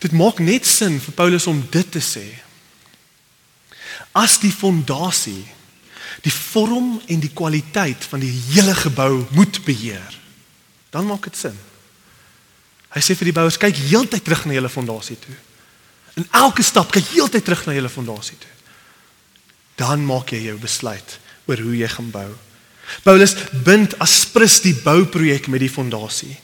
Dit 0.00 0.12
maak 0.12 0.40
net 0.40 0.66
sin 0.66 0.98
vir 1.00 1.14
Paulus 1.14 1.46
om 1.46 1.60
dit 1.70 1.90
te 1.92 2.00
sê. 2.00 2.24
As 4.12 4.38
die 4.40 4.52
fondasie 4.52 5.44
die 6.22 6.32
vorm 6.32 7.00
en 7.06 7.20
die 7.20 7.32
kwaliteit 7.32 8.04
van 8.04 8.20
die 8.20 8.32
hele 8.52 8.74
gebou 8.74 9.26
moet 9.30 9.64
beheer, 9.64 10.18
dan 10.90 11.06
maak 11.06 11.24
dit 11.24 11.36
sin. 11.36 11.56
Hy 12.92 13.00
sê 13.00 13.16
vir 13.16 13.24
die 13.24 13.32
bouers 13.32 13.58
kyk 13.58 13.76
heeltyd 13.76 14.24
terug 14.24 14.44
na 14.44 14.54
julle 14.54 14.68
fondasie 14.68 15.16
toe. 15.16 15.34
En 16.14 16.26
elke 16.44 16.62
stap 16.62 16.92
kyk 16.92 17.12
heeltyd 17.14 17.44
terug 17.44 17.66
na 17.66 17.76
julle 17.76 17.92
fondasie 17.92 18.38
toe. 18.38 18.50
Dan 19.80 20.04
maak 20.06 20.32
jy 20.34 20.44
jou 20.50 20.58
besluit 20.60 21.18
oor 21.48 21.60
hoe 21.64 21.76
jy 21.76 21.88
gaan 21.88 22.10
bou. 22.12 22.30
Paulus 23.06 23.34
bind 23.64 23.94
aspres 24.02 24.60
die 24.64 24.74
bouprojek 24.84 25.48
met 25.48 25.62
die 25.64 25.72
fondasie. 25.72 26.34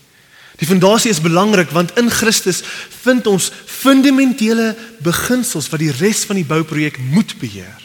Die 0.58 0.66
fondasie 0.66 1.12
is 1.12 1.22
belangrik 1.22 1.70
want 1.74 1.94
in 2.00 2.10
Christus 2.10 2.62
vind 3.04 3.28
ons 3.30 3.50
fundamentele 3.66 4.72
beginsels 5.04 5.68
wat 5.70 5.82
die 5.84 5.92
res 6.00 6.24
van 6.26 6.40
die 6.40 6.48
bouprojek 6.48 6.98
moet 7.12 7.36
beheer. 7.38 7.84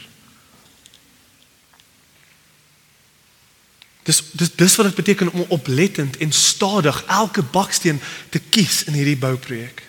Dis 4.07 4.19
dis 4.35 4.51
dis 4.59 4.75
wat 4.79 4.89
dit 4.89 4.99
beteken 4.99 5.31
om 5.31 5.45
oplettend 5.55 6.17
en 6.17 6.31
stadig 6.31 7.03
elke 7.07 7.43
baksteen 7.53 8.01
te 8.29 8.41
kies 8.49 8.83
in 8.89 8.97
hierdie 8.97 9.19
bouprojek. 9.19 9.83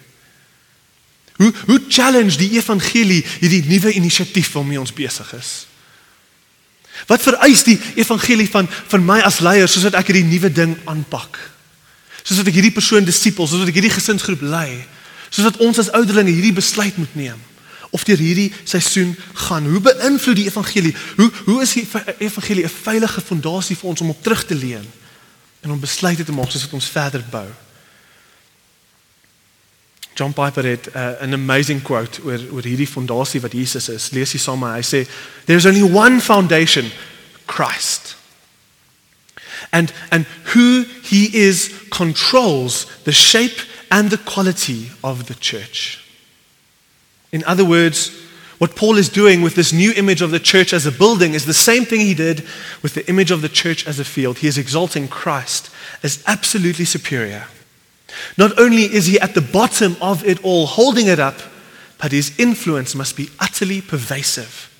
Hoe 1.36 1.52
hoe 1.66 1.80
challenge 1.88 2.36
die 2.36 2.50
evangelie 2.50 3.24
hierdie 3.40 3.64
nuwe 3.66 3.92
inisiatief 3.92 4.52
waarmee 4.52 4.80
ons 4.80 4.92
besig 4.92 5.32
is? 5.34 5.66
Wat 7.06 7.22
vereis 7.22 7.64
die 7.66 7.78
evangelie 7.98 8.46
van 8.50 8.68
van 8.70 9.04
my 9.04 9.18
as 9.26 9.40
leier 9.42 9.68
sodat 9.68 9.98
ek 9.98 10.12
hierdie 10.12 10.28
nuwe 10.28 10.52
ding 10.52 10.76
aanpak? 10.90 11.40
Sodat 12.22 12.52
ek 12.52 12.60
hierdie 12.60 12.74
persoon 12.74 13.04
disipel, 13.04 13.48
sodat 13.50 13.72
ek 13.72 13.80
hierdie 13.80 13.96
gesinsgroep 13.96 14.44
lei, 14.46 14.84
sodat 15.28 15.58
ons 15.64 15.82
as 15.82 15.90
ouderlinge 15.98 16.32
hierdie 16.32 16.54
besluit 16.54 16.96
moet 17.00 17.18
neem 17.18 17.40
of 17.94 18.02
deur 18.02 18.18
hierdie 18.18 18.50
seisoen 18.66 19.12
gaan. 19.46 19.66
Hoe 19.70 19.80
beïnvloed 19.82 20.38
die 20.40 20.48
evangelie? 20.50 20.94
Hoe 21.14 21.28
hoe 21.46 21.60
is 21.62 21.74
die 21.76 21.84
evangelie 22.18 22.64
'n 22.64 22.78
veilige 22.82 23.20
fondasie 23.20 23.76
vir 23.76 23.88
ons 23.90 24.00
om 24.00 24.10
op 24.10 24.22
terug 24.22 24.46
te 24.46 24.54
leun 24.54 24.86
en 25.60 25.70
om 25.70 25.80
besluite 25.80 26.24
te 26.24 26.32
maak 26.32 26.50
sodat 26.50 26.72
ons 26.72 26.90
verder 26.90 27.22
bou? 27.30 27.46
John 30.14 30.32
Piper 30.32 30.64
het 30.64 30.88
uh, 30.94 31.20
an 31.20 31.32
amazing 31.32 31.82
quote 31.82 32.22
oor 32.22 32.38
oor 32.52 32.62
hierdie 32.62 32.88
fondasie 32.88 33.40
wat 33.42 33.52
Jesus 33.52 33.88
is. 33.88 34.10
Lees 34.14 34.32
hier 34.32 34.40
saam. 34.40 34.62
Hy 34.62 34.82
sê 34.82 35.04
there's 35.46 35.66
only 35.66 35.82
one 35.82 36.20
foundation, 36.20 36.90
Christ. 37.46 38.14
And 39.70 39.92
and 40.10 40.26
who 40.54 40.84
he 41.02 41.26
is 41.34 41.70
controls 41.90 42.86
the 43.04 43.12
shape 43.12 43.66
and 43.90 44.10
the 44.10 44.18
quality 44.18 44.90
of 45.02 45.26
the 45.26 45.34
church. 45.34 46.04
In 47.30 47.42
other 47.44 47.64
words, 47.64 48.12
what 48.58 48.76
Paul 48.76 48.98
is 48.98 49.08
doing 49.08 49.42
with 49.42 49.56
this 49.56 49.72
new 49.72 49.92
image 49.96 50.22
of 50.22 50.30
the 50.30 50.38
church 50.38 50.72
as 50.72 50.86
a 50.86 50.92
building 50.92 51.34
is 51.34 51.44
the 51.44 51.52
same 51.52 51.84
thing 51.84 52.00
he 52.00 52.14
did 52.14 52.46
with 52.82 52.94
the 52.94 53.06
image 53.08 53.32
of 53.32 53.42
the 53.42 53.48
church 53.48 53.86
as 53.86 53.98
a 53.98 54.04
field. 54.04 54.38
He 54.38 54.46
is 54.46 54.58
exalting 54.58 55.08
Christ 55.08 55.70
as 56.04 56.22
absolutely 56.26 56.84
superior. 56.84 57.46
Not 58.36 58.58
only 58.58 58.82
is 58.84 59.06
he 59.06 59.18
at 59.20 59.34
the 59.34 59.40
bottom 59.40 59.96
of 60.00 60.24
it 60.24 60.44
all, 60.44 60.66
holding 60.66 61.06
it 61.06 61.18
up, 61.18 61.36
but 61.98 62.12
his 62.12 62.38
influence 62.38 62.94
must 62.94 63.16
be 63.16 63.30
utterly 63.40 63.80
pervasive. 63.80 64.70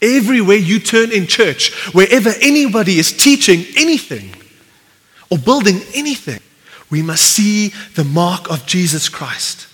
Everywhere 0.00 0.56
you 0.56 0.78
turn 0.78 1.12
in 1.12 1.26
church, 1.26 1.72
wherever 1.94 2.30
anybody 2.40 2.98
is 2.98 3.12
teaching 3.12 3.64
anything 3.76 4.34
or 5.30 5.38
building 5.38 5.80
anything, 5.94 6.40
we 6.90 7.02
must 7.02 7.24
see 7.24 7.72
the 7.94 8.04
mark 8.04 8.50
of 8.50 8.66
Jesus 8.66 9.08
Christ. 9.08 9.66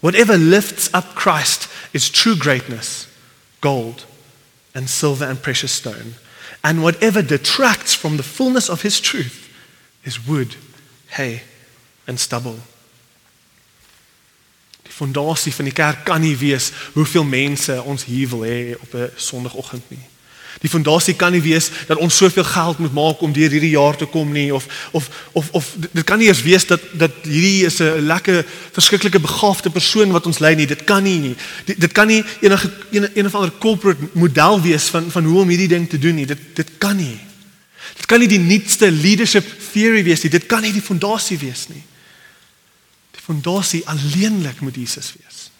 Whatever 0.00 0.36
lifts 0.36 0.92
up 0.94 1.14
Christ 1.14 1.68
is 1.92 2.08
true 2.08 2.36
greatness, 2.36 3.08
gold 3.60 4.04
and 4.74 4.88
silver 4.88 5.24
and 5.24 5.42
precious 5.42 5.72
stone. 5.72 6.14
And 6.62 6.82
whatever 6.82 7.22
detracts 7.22 7.94
from 7.94 8.16
the 8.16 8.22
fullness 8.22 8.68
of 8.68 8.82
his 8.82 9.00
truth 9.00 9.52
is 10.04 10.26
wood, 10.26 10.56
hay, 11.08 11.42
and 12.06 12.20
stubble. 12.20 12.58
Die 14.82 14.92
fondasie 14.92 15.54
van 15.54 15.64
die 15.64 15.74
kerk 15.74 16.04
kan 16.04 16.20
nie 16.20 16.36
wees 16.36 16.70
hoeveel 16.92 17.24
mense 17.24 17.82
ons 17.82 18.04
hier 18.04 18.28
wil 18.28 18.44
hê 18.46 18.76
op 18.80 18.94
'n 18.94 19.10
Sondagoggend 19.16 19.90
nie. 19.90 20.06
Die 20.64 20.70
fondasie 20.70 21.14
kan 21.14 21.32
nie 21.32 21.42
wees 21.44 21.68
dat 21.86 21.98
ons 22.00 22.16
soveel 22.16 22.44
geld 22.44 22.78
moet 22.78 22.92
maak 22.96 23.20
om 23.20 23.32
deur 23.32 23.52
hierdie 23.52 23.74
jaar 23.74 23.96
te 23.96 24.06
kom 24.08 24.32
nie 24.32 24.48
of 24.54 24.64
of 24.90 25.08
of 25.32 25.50
of 25.50 25.74
dit 25.92 26.04
kan 26.04 26.18
nie 26.18 26.28
eers 26.30 26.42
wees 26.42 26.64
dat 26.66 26.80
dat 26.96 27.12
hierdie 27.22 27.66
is 27.68 27.78
'n 27.80 28.06
lekker 28.06 28.44
verskriklike 28.72 29.20
begaafde 29.20 29.70
persoon 29.70 30.10
wat 30.10 30.26
ons 30.26 30.38
lei 30.38 30.54
nie. 30.54 30.66
Dit 30.66 30.84
kan 30.84 31.02
nie 31.02 31.18
nie. 31.18 31.36
Dit, 31.64 31.80
dit 31.80 31.92
kan 31.92 32.06
nie 32.06 32.24
enige 32.40 32.70
een, 32.90 33.08
een 33.14 33.26
of 33.26 33.34
ander 33.34 33.52
corporate 33.58 34.00
model 34.12 34.60
wees 34.60 34.84
van 34.84 35.10
van 35.10 35.24
hoe 35.24 35.40
om 35.40 35.48
hierdie 35.48 35.68
ding 35.68 35.88
te 35.88 35.98
doen 35.98 36.14
nie. 36.14 36.26
Dit 36.26 36.38
dit 36.54 36.70
kan 36.78 36.96
nie. 36.96 37.18
Dit 37.96 38.06
kan 38.06 38.18
nie 38.18 38.28
die 38.28 38.38
nuutste 38.38 38.90
leadership 38.90 39.44
theory 39.72 40.04
wees 40.04 40.22
nie. 40.22 40.30
Dit 40.30 40.46
kan 40.46 40.62
nie 40.62 40.72
die 40.72 40.82
fondasie 40.82 41.38
wees 41.38 41.68
nie. 41.68 41.82
Fondasie 43.26 43.82
alleenlik 43.88 44.60
moet 44.60 44.74
Jesus 44.74 45.14
wees. 45.18 45.50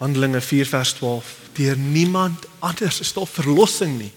Handelinge 0.00 0.40
4 0.40 0.66
vers 0.66 0.92
12. 0.92 1.36
Deur 1.52 1.76
niemand 1.76 2.46
anders 2.58 3.00
is 3.00 3.12
daar 3.12 3.28
verlossing 3.28 3.98
nie. 3.98 4.12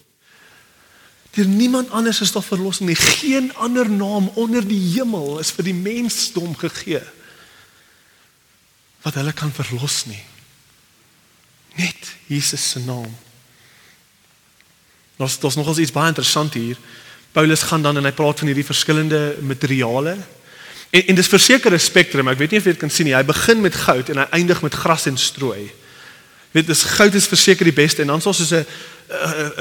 Deur 1.30 1.46
niemand 1.46 1.90
anders 1.90 2.20
is 2.20 2.32
daar 2.32 2.42
verlossing 2.42 2.88
nie. 2.88 2.96
Geen 2.96 3.54
ander 3.54 3.90
naam 3.90 4.30
onder 4.34 4.64
die 4.64 4.80
hemel 4.94 5.38
is 5.38 5.52
vir 5.52 5.68
die 5.68 5.76
mensdom 5.76 6.56
gegee 6.56 7.04
wat 9.04 9.14
hulle 9.20 9.32
kan 9.32 9.52
verlos 9.54 10.06
nie. 10.08 10.24
Net 11.76 12.14
Jesus 12.26 12.64
se 12.70 12.80
naam. 12.82 13.12
Ons 15.16 15.38
daar's 15.38 15.56
nogals 15.60 15.78
iets 15.78 15.94
baie 15.94 16.10
interessant 16.10 16.56
hier. 16.56 16.80
Paulus 17.38 17.62
gaan 17.62 17.82
dan 17.82 17.96
en 17.96 18.04
hy 18.04 18.10
praat 18.10 18.40
van 18.42 18.48
hierdie 18.50 18.66
verskillende 18.66 19.36
materiale. 19.46 20.16
En 20.90 21.02
en 21.06 21.14
dis 21.14 21.28
verseker 21.30 21.72
'n 21.72 21.78
spektrum. 21.78 22.28
Ek 22.28 22.38
weet 22.38 22.50
nie 22.50 22.58
of 22.58 22.64
jy 22.64 22.70
dit 22.70 22.80
kan 22.80 22.90
sien 22.90 23.06
nie. 23.06 23.14
Hy 23.14 23.24
begin 23.24 23.60
met 23.60 23.74
goud 23.74 24.08
en 24.08 24.16
hy 24.18 24.26
eindig 24.30 24.62
met 24.62 24.74
gras 24.74 25.06
en 25.06 25.16
strooi. 25.16 25.70
Weet 26.50 26.66
dis 26.66 26.82
goud 26.82 27.14
is 27.14 27.26
verseker 27.26 27.64
die 27.64 27.72
beste 27.72 28.02
en 28.02 28.08
dan 28.08 28.20
soos 28.20 28.50
'n 28.50 28.66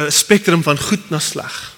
'n 0.08 0.12
spektrum 0.12 0.64
van 0.64 0.80
goed 0.80 1.10
na 1.10 1.20
sleg. 1.20 1.74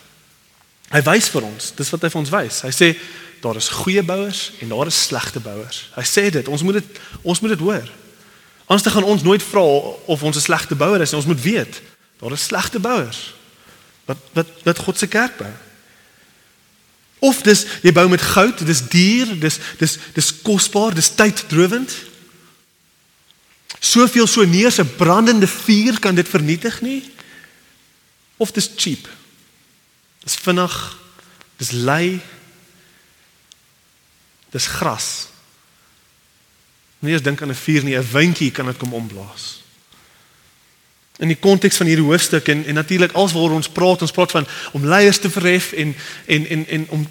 Hy 0.90 1.02
wys 1.02 1.28
vir 1.30 1.42
ons, 1.42 1.76
dis 1.76 1.90
wat 1.90 2.02
hy 2.02 2.10
vir 2.10 2.20
ons 2.20 2.30
wys. 2.30 2.62
Hy 2.62 2.72
sê 2.72 2.98
daar 3.42 3.56
is 3.56 3.68
goeie 3.68 4.04
bouers 4.04 4.52
en 4.60 4.70
daar 4.70 4.88
is 4.88 5.06
slegte 5.06 5.40
bouers. 5.40 5.90
Hy 5.96 6.04
sê 6.04 6.32
dit, 6.32 6.48
ons 6.48 6.64
moet 6.64 6.74
dit 6.74 7.00
ons 7.22 7.40
moet 7.40 7.50
dit 7.50 7.60
hoor. 7.60 7.90
Anders 8.66 8.84
dan 8.84 8.94
gaan 8.94 9.04
ons 9.04 9.24
nooit 9.24 9.44
vra 9.44 9.62
of 10.06 10.24
ons 10.24 10.38
'n 10.38 10.42
slegte 10.42 10.76
bouer 10.76 11.02
is 11.02 11.12
nie. 11.12 11.18
Ons 11.18 11.28
moet 11.28 11.42
weet, 11.42 11.82
daar 12.20 12.32
is 12.32 12.44
slegte 12.44 12.80
bouers. 12.80 13.34
Wat 14.06 14.18
wat 14.34 14.48
wat 14.64 14.80
God 14.80 14.98
se 14.98 15.08
kerk 15.08 15.38
bou. 15.38 15.52
Of 17.20 17.42
dis 17.42 17.66
jy 17.84 17.92
bou 17.92 18.08
met 18.10 18.22
goud, 18.22 18.66
dis 18.66 18.82
duur, 18.88 19.34
dis 19.40 19.60
dis 19.78 19.98
dis 20.16 20.30
kosbaar, 20.42 20.94
dis 20.96 21.12
tyddrowend. 21.16 21.92
Soveel 23.80 24.28
so 24.28 24.44
neer 24.44 24.72
se 24.72 24.86
brandende 24.86 25.48
vuur 25.48 26.00
kan 26.00 26.16
dit 26.16 26.28
vernietig 26.28 26.82
nie. 26.82 27.04
Of 28.38 28.52
dis 28.52 28.72
cheap. 28.76 29.08
Dis 30.24 30.36
vinnig. 30.36 30.76
Dis 31.60 31.72
lei. 31.72 32.22
Dis 34.50 34.68
gras. 34.68 35.28
Nie 37.00 37.14
eens 37.14 37.24
dink 37.24 37.42
aan 37.42 37.52
'n 37.52 37.56
vuur 37.56 37.84
nie, 37.84 37.96
'n 37.96 38.12
windjie 38.12 38.52
kan 38.52 38.66
dit 38.66 38.78
kom 38.78 38.94
omblaas. 38.94 39.64
In 41.20 41.28
die 41.28 41.40
konteks 41.40 41.78
van 41.78 41.90
hierdie 41.90 42.06
hoofstuk 42.06 42.48
en 42.48 42.66
en 42.66 42.80
natuurlik 42.80 43.12
alswaar 43.12 43.52
ons 43.52 43.70
praat, 43.70 44.02
ons 44.02 44.16
praat 44.16 44.32
van 44.32 44.48
om 44.72 44.86
leiers 44.86 45.20
te 45.20 45.30
verhef 45.30 45.72
en 45.72 45.96
en 46.26 46.48
en 46.48 46.68
en 46.68 46.86
om 46.90 47.08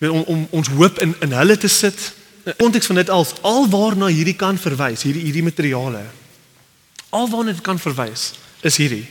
om, 0.00 0.22
om 0.22 0.46
ons 0.50 0.68
hoop 0.68 0.98
in 0.98 1.14
in 1.20 1.32
hulle 1.32 1.56
te 1.56 1.68
sit. 1.68 2.12
In 2.44 2.56
konteks 2.56 2.86
van 2.86 2.98
dit 2.98 3.10
als 3.10 3.34
alwaarna 3.40 4.06
hierdie 4.06 4.36
kan 4.36 4.58
verwys, 4.58 5.02
hierdie 5.02 5.22
hierdie 5.22 5.46
materiale. 5.46 6.02
Alwaarna 7.08 7.52
dit 7.52 7.62
kan 7.62 7.78
verwys 7.78 8.32
is 8.60 8.76
hierdie. 8.76 9.06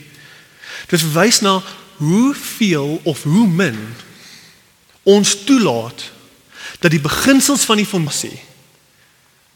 Dit 0.86 1.00
verwys 1.00 1.40
na 1.40 1.62
hoeveel 1.96 3.00
of 3.02 3.22
hoe 3.22 3.46
min 3.48 3.78
ons 5.02 5.36
toelaat 5.44 6.10
dat 6.80 6.90
die 6.90 7.00
beginsels 7.00 7.64
van 7.64 7.80
die 7.80 7.88
fondasie 7.88 8.36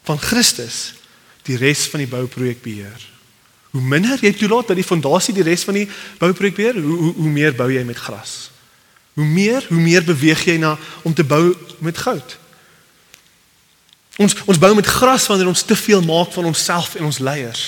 van 0.08 0.18
Christus 0.18 0.94
die 1.48 1.58
res 1.60 1.86
van 1.90 2.02
die 2.04 2.10
bouprojek 2.10 2.62
beheer. 2.62 3.00
Hoe 3.70 3.82
minder 3.82 4.18
jy 4.18 4.32
toelaat 4.34 4.72
dat 4.72 4.78
die 4.80 4.86
fondasie 4.86 5.34
die 5.34 5.46
res 5.46 5.62
van 5.66 5.78
die 5.78 5.88
bouprojek 6.18 6.56
beheer, 6.56 6.78
hoe, 6.82 6.96
hoe 6.98 7.12
hoe 7.14 7.30
meer 7.30 7.54
bou 7.54 7.68
jy 7.70 7.84
met 7.86 7.98
gras. 7.98 8.50
Hoe 9.14 9.26
meer, 9.26 9.66
hoe 9.68 9.80
meer 9.80 10.04
beweeg 10.04 10.42
jy 10.46 10.56
na 10.58 10.76
om 11.06 11.14
te 11.14 11.24
bou 11.24 11.52
met 11.78 11.98
goud. 11.98 12.36
Ons 14.20 14.34
ons 14.44 14.58
bou 14.58 14.72
met 14.74 14.86
gras 14.86 15.26
wanneer 15.30 15.48
ons 15.48 15.62
te 15.62 15.76
veel 15.76 16.02
maak 16.02 16.32
van 16.34 16.50
onsself 16.50 16.96
en 16.98 17.06
ons 17.08 17.20
leiers. 17.22 17.62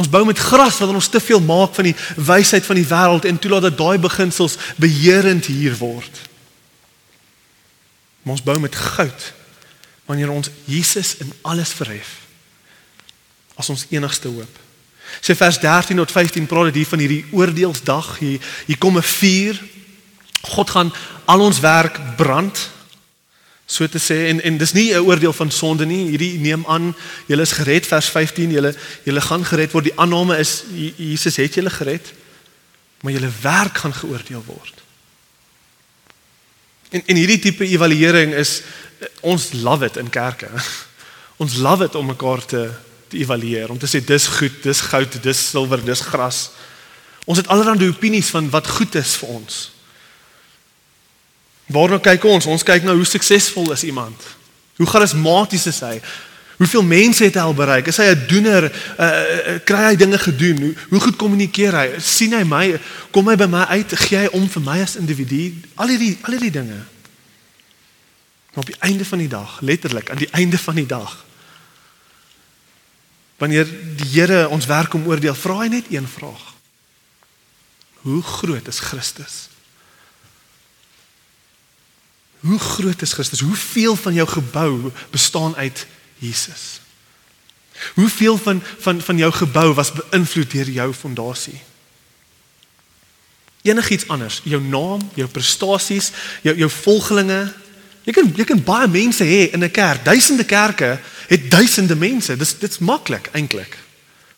Ons 0.00 0.08
bou 0.10 0.24
met 0.24 0.38
gras 0.38 0.78
wanneer 0.80 0.98
ons 0.98 1.12
te 1.12 1.20
veel 1.20 1.40
maak 1.44 1.74
van 1.76 1.90
die 1.90 1.96
wysheid 2.16 2.66
van 2.66 2.80
die 2.80 2.88
wêreld 2.88 3.28
en 3.28 3.38
toelaat 3.38 3.68
dat 3.68 3.78
daai 3.78 3.98
beginsels 4.00 4.56
beheerend 4.80 5.46
hier 5.46 5.76
word. 5.78 6.22
Maar 8.22 8.36
ons 8.36 8.44
bou 8.44 8.58
met 8.60 8.76
goud 8.76 9.28
wanneer 10.10 10.32
ons 10.32 10.50
Jesus 10.66 11.14
in 11.22 11.30
alles 11.46 11.70
verhef 11.78 12.16
as 13.60 13.68
ons 13.68 13.86
enigste 13.92 14.28
hoop. 14.32 14.58
Sê 15.20 15.34
vers 15.34 15.58
13 15.58 15.96
tot 15.96 16.10
15 16.10 16.46
praat 16.46 16.70
dit 16.70 16.74
hier 16.74 16.86
van 16.86 16.98
hierdie 16.98 17.24
oordeelsdag. 17.30 18.18
Hier 18.18 18.40
hier 18.66 18.78
kom 18.78 18.96
'n 18.96 19.02
vuur. 19.02 19.60
God 20.40 20.70
gaan 20.70 20.92
al 21.24 21.40
ons 21.40 21.60
werk 21.60 22.16
brand 22.16 22.70
So 23.70 23.86
te 23.86 24.00
sê 24.02 24.24
en 24.26 24.40
en 24.42 24.56
dis 24.58 24.72
nie 24.72 24.90
'n 24.94 25.06
oordeel 25.06 25.32
van 25.32 25.50
sonde 25.50 25.86
nie. 25.86 26.08
Hierdie 26.08 26.38
neem 26.38 26.64
aan, 26.66 26.96
julle 27.26 27.42
is 27.42 27.52
gered 27.52 27.86
vers 27.86 28.06
15, 28.06 28.50
julle 28.50 28.74
julle 29.04 29.20
gaan 29.20 29.44
gered 29.44 29.70
word. 29.70 29.84
Die 29.84 29.98
aanname 29.98 30.38
is 30.38 30.64
Jesus 30.96 31.36
het 31.36 31.54
julle 31.54 31.70
gered, 31.70 32.12
maar 33.00 33.12
julle 33.12 33.30
werk 33.40 33.78
gaan 33.78 33.94
geoordeel 33.94 34.42
word. 34.46 34.74
En 36.90 37.02
en 37.06 37.16
hierdie 37.16 37.38
tipe 37.38 37.64
evaluering 37.64 38.34
is 38.34 38.62
ons 39.20 39.52
love 39.52 39.84
it 39.84 39.96
in 39.96 40.10
kerke. 40.10 40.50
Ons 41.40 41.56
love 41.56 41.84
it 41.84 41.94
om 41.94 42.06
mekaar 42.06 42.44
te 42.44 42.70
te 43.10 43.18
evalueer, 43.18 43.70
om 43.70 43.78
te 43.78 43.88
sê 43.90 44.00
dis 44.04 44.26
goed, 44.38 44.62
dis 44.62 44.80
goud, 44.90 45.18
dis 45.22 45.42
silwer, 45.50 45.82
dis 45.84 46.02
gras. 46.06 46.50
Ons 47.26 47.42
het 47.42 47.50
allerlei 47.50 47.90
opinies 47.90 48.30
van 48.34 48.48
wat 48.50 48.68
goed 48.78 48.94
is 48.98 49.16
vir 49.20 49.36
ons. 49.36 49.60
Waarna 51.70 52.00
kyk 52.02 52.24
ons? 52.26 52.48
Ons 52.50 52.66
kyk 52.66 52.86
na 52.86 52.94
hoe 52.96 53.06
suksesvol 53.06 53.70
is 53.74 53.86
iemand. 53.86 54.26
Hoe 54.80 54.88
charismaties 54.88 55.68
is 55.70 55.80
hy? 55.86 55.96
Hoeveel 56.60 56.82
mense 56.84 57.24
het 57.24 57.38
hy 57.38 57.44
al 57.46 57.54
bereik? 57.56 57.86
Is 57.88 57.96
hy 57.96 58.10
'n 58.10 58.26
doener? 58.28 58.64
Uh, 58.98 59.58
kry 59.64 59.82
hy 59.90 59.96
dinge 59.96 60.18
gedoen? 60.18 60.58
Hoe, 60.60 60.74
hoe 60.90 61.00
goed 61.00 61.16
kommunikeer 61.16 61.72
hy? 61.72 61.88
sien 61.98 62.34
hy 62.34 62.42
my? 62.44 62.80
Kom 63.10 63.28
hy 63.28 63.36
by 63.36 63.46
my 63.46 63.64
uit? 63.64 63.94
Gee 63.96 64.18
hy 64.18 64.28
om 64.36 64.48
vir 64.48 64.62
my 64.62 64.80
as 64.82 64.96
individu? 64.96 65.54
Al 65.74 65.88
hierdie 65.88 66.18
al 66.22 66.36
hierdie 66.36 66.50
dinge. 66.50 66.80
Maar 68.52 68.64
op 68.64 68.66
die 68.66 68.80
einde 68.80 69.04
van 69.04 69.18
die 69.18 69.28
dag, 69.28 69.60
letterlik 69.60 70.10
aan 70.10 70.20
die 70.20 70.30
einde 70.30 70.58
van 70.58 70.74
die 70.74 70.86
dag, 70.86 71.24
wanneer 73.40 73.68
die 73.96 74.08
Here 74.12 74.48
ons 74.52 74.68
werk 74.68 74.94
om 74.94 75.06
oordeel, 75.08 75.34
vra 75.34 75.62
hy 75.62 75.70
net 75.72 75.88
een 75.88 76.08
vraag. 76.08 76.42
Hoe 78.04 78.22
groot 78.22 78.68
is 78.68 78.80
Christus? 78.84 79.48
Hoe 82.40 82.58
groot 82.58 83.02
is 83.02 83.12
Christus? 83.12 83.40
Hoeveel 83.40 83.96
van 83.96 84.14
jou 84.14 84.28
gebou 84.28 84.92
bestaan 85.10 85.56
uit 85.56 85.86
Jesus? 86.18 86.80
Hoeveel 87.94 88.38
van 88.38 88.62
van 88.78 89.00
van 89.00 89.16
jou 89.16 89.32
gebou 89.32 89.72
was 89.74 89.92
beïnvloed 89.92 90.50
deur 90.50 90.70
jou 90.70 90.92
fondasie? 90.94 91.60
Enigiets 93.62 94.08
anders, 94.08 94.40
jou 94.44 94.62
naam, 94.62 95.10
jou 95.14 95.28
prestasies, 95.28 96.12
jou 96.42 96.56
jou 96.56 96.70
volgelinge. 96.70 97.42
Jy 98.10 98.16
kan 98.16 98.30
jy 98.34 98.44
kan 98.48 98.62
baie 98.66 98.88
mense 98.90 99.22
hê 99.22 99.52
in 99.54 99.62
'n 99.62 99.70
kerk. 99.70 100.04
Duisende 100.04 100.44
kerke 100.44 100.98
het 101.28 101.50
duisende 101.50 101.94
mense. 101.94 102.36
Dis 102.36 102.58
dit's 102.58 102.78
maklik 102.78 103.30
eintlik 103.32 103.78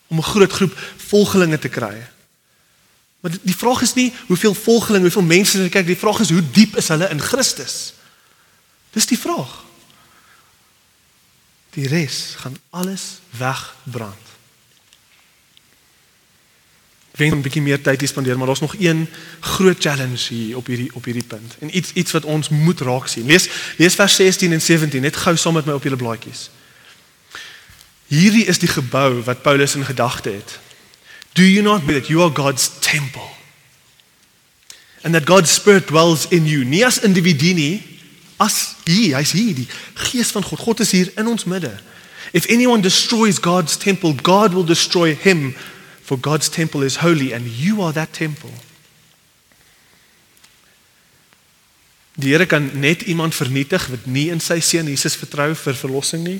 om 0.07 0.17
'n 0.17 0.23
groot 0.23 0.51
groep 0.51 0.77
volgelinge 1.09 1.59
te 1.59 1.69
kry. 1.69 1.97
Maar 3.21 3.31
die 3.41 3.55
vraag 3.55 3.81
is 3.81 3.93
nie 3.93 4.13
hoeveel 4.27 4.53
volgelinge, 4.53 5.03
hoeveel 5.03 5.21
mense 5.21 5.57
in 5.57 5.63
die 5.63 5.69
kerk, 5.69 5.85
die 5.85 5.97
vraag 5.97 6.19
is 6.19 6.29
hoe 6.29 6.51
diep 6.51 6.75
is 6.77 6.87
hulle 6.87 7.09
in 7.09 7.21
Christus? 7.21 7.93
Dis 8.91 9.05
die 9.05 9.19
vraag. 9.19 9.63
Die 11.69 11.87
res 11.87 12.35
gaan 12.37 12.57
alles 12.69 13.01
wegbrand. 13.29 14.22
Ek 17.13 17.19
wens 17.19 17.33
'n 17.33 17.41
bietjie 17.41 17.61
meer 17.61 17.81
tyd 17.81 17.99
te 17.99 18.05
spandeer, 18.05 18.37
maar 18.37 18.47
daar's 18.47 18.59
nog 18.59 18.75
een 18.79 19.07
groot 19.39 19.77
challenge 19.79 20.33
hier 20.33 20.57
op 20.57 20.65
hierdie 20.65 20.89
op 20.93 21.05
hierdie 21.05 21.23
punt. 21.23 21.55
En 21.59 21.77
iets 21.77 21.91
iets 21.93 22.11
wat 22.11 22.25
ons 22.25 22.49
moet 22.49 22.79
raak 22.81 23.07
sien. 23.07 23.25
Lees 23.25 23.49
lees 23.77 23.95
vers 23.95 24.15
16 24.15 24.51
en 24.51 24.61
17 24.61 25.01
net 25.01 25.15
gou 25.15 25.37
saam 25.37 25.53
met 25.53 25.65
my 25.65 25.73
op 25.73 25.83
julle 25.83 25.95
blaadjies. 25.95 26.49
Hierdie 28.07 28.45
is 28.45 28.59
die 28.59 28.67
gebou 28.67 29.21
wat 29.23 29.41
Paulus 29.41 29.75
in 29.75 29.85
gedagte 29.85 30.29
het. 30.29 30.59
Do 31.33 31.43
you 31.43 31.61
not 31.61 31.81
know 31.85 31.95
that 31.95 32.07
you 32.07 32.21
are 32.21 32.33
God's 32.33 32.69
temple? 32.79 33.29
And 35.01 35.13
that 35.13 35.25
God's 35.25 35.53
spirit 35.53 35.87
dwells 35.87 36.27
in 36.27 36.45
you. 36.45 36.65
Nie 36.65 36.85
as 36.85 36.99
individu 36.99 37.53
nie, 37.53 37.81
as 38.37 38.75
hier, 38.85 39.17
hy's 39.17 39.31
hier, 39.31 39.53
die 39.55 39.67
gees 39.93 40.31
van 40.31 40.43
God. 40.43 40.59
God 40.59 40.79
is 40.79 40.91
hier 40.91 41.11
in 41.15 41.27
ons 41.27 41.43
midde. 41.43 41.73
If 42.31 42.47
anyone 42.49 42.81
destroys 42.81 43.39
God's 43.41 43.77
temple, 43.77 44.15
God 44.21 44.53
will 44.53 44.65
destroy 44.65 45.17
him, 45.21 45.55
for 46.03 46.19
God's 46.19 46.49
temple 46.49 46.83
is 46.83 46.97
holy 46.97 47.31
and 47.31 47.47
you 47.47 47.81
are 47.81 47.93
that 47.93 48.13
temple. 48.13 48.51
Die 52.15 52.29
Here 52.29 52.45
kan 52.45 52.79
net 52.79 53.01
iemand 53.01 53.35
vernietig 53.35 53.87
wat 53.89 54.05
nie 54.05 54.27
in 54.29 54.41
sy 54.43 54.59
seun 54.61 54.91
Jesus 54.91 55.15
vertrou 55.17 55.53
vir 55.57 55.77
verlossing 55.79 56.25
nie. 56.27 56.39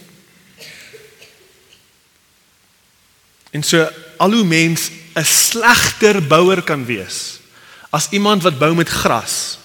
En 3.53 3.63
so 3.63 3.81
al 4.21 4.35
hoe 4.37 4.43
mens 4.43 4.91
'n 5.15 5.25
slegter 5.25 6.21
bouer 6.21 6.61
kan 6.61 6.85
wees 6.85 7.39
as 7.89 8.09
iemand 8.09 8.43
wat 8.43 8.57
bou 8.57 8.73
met 8.75 8.89
gras. 8.89 9.57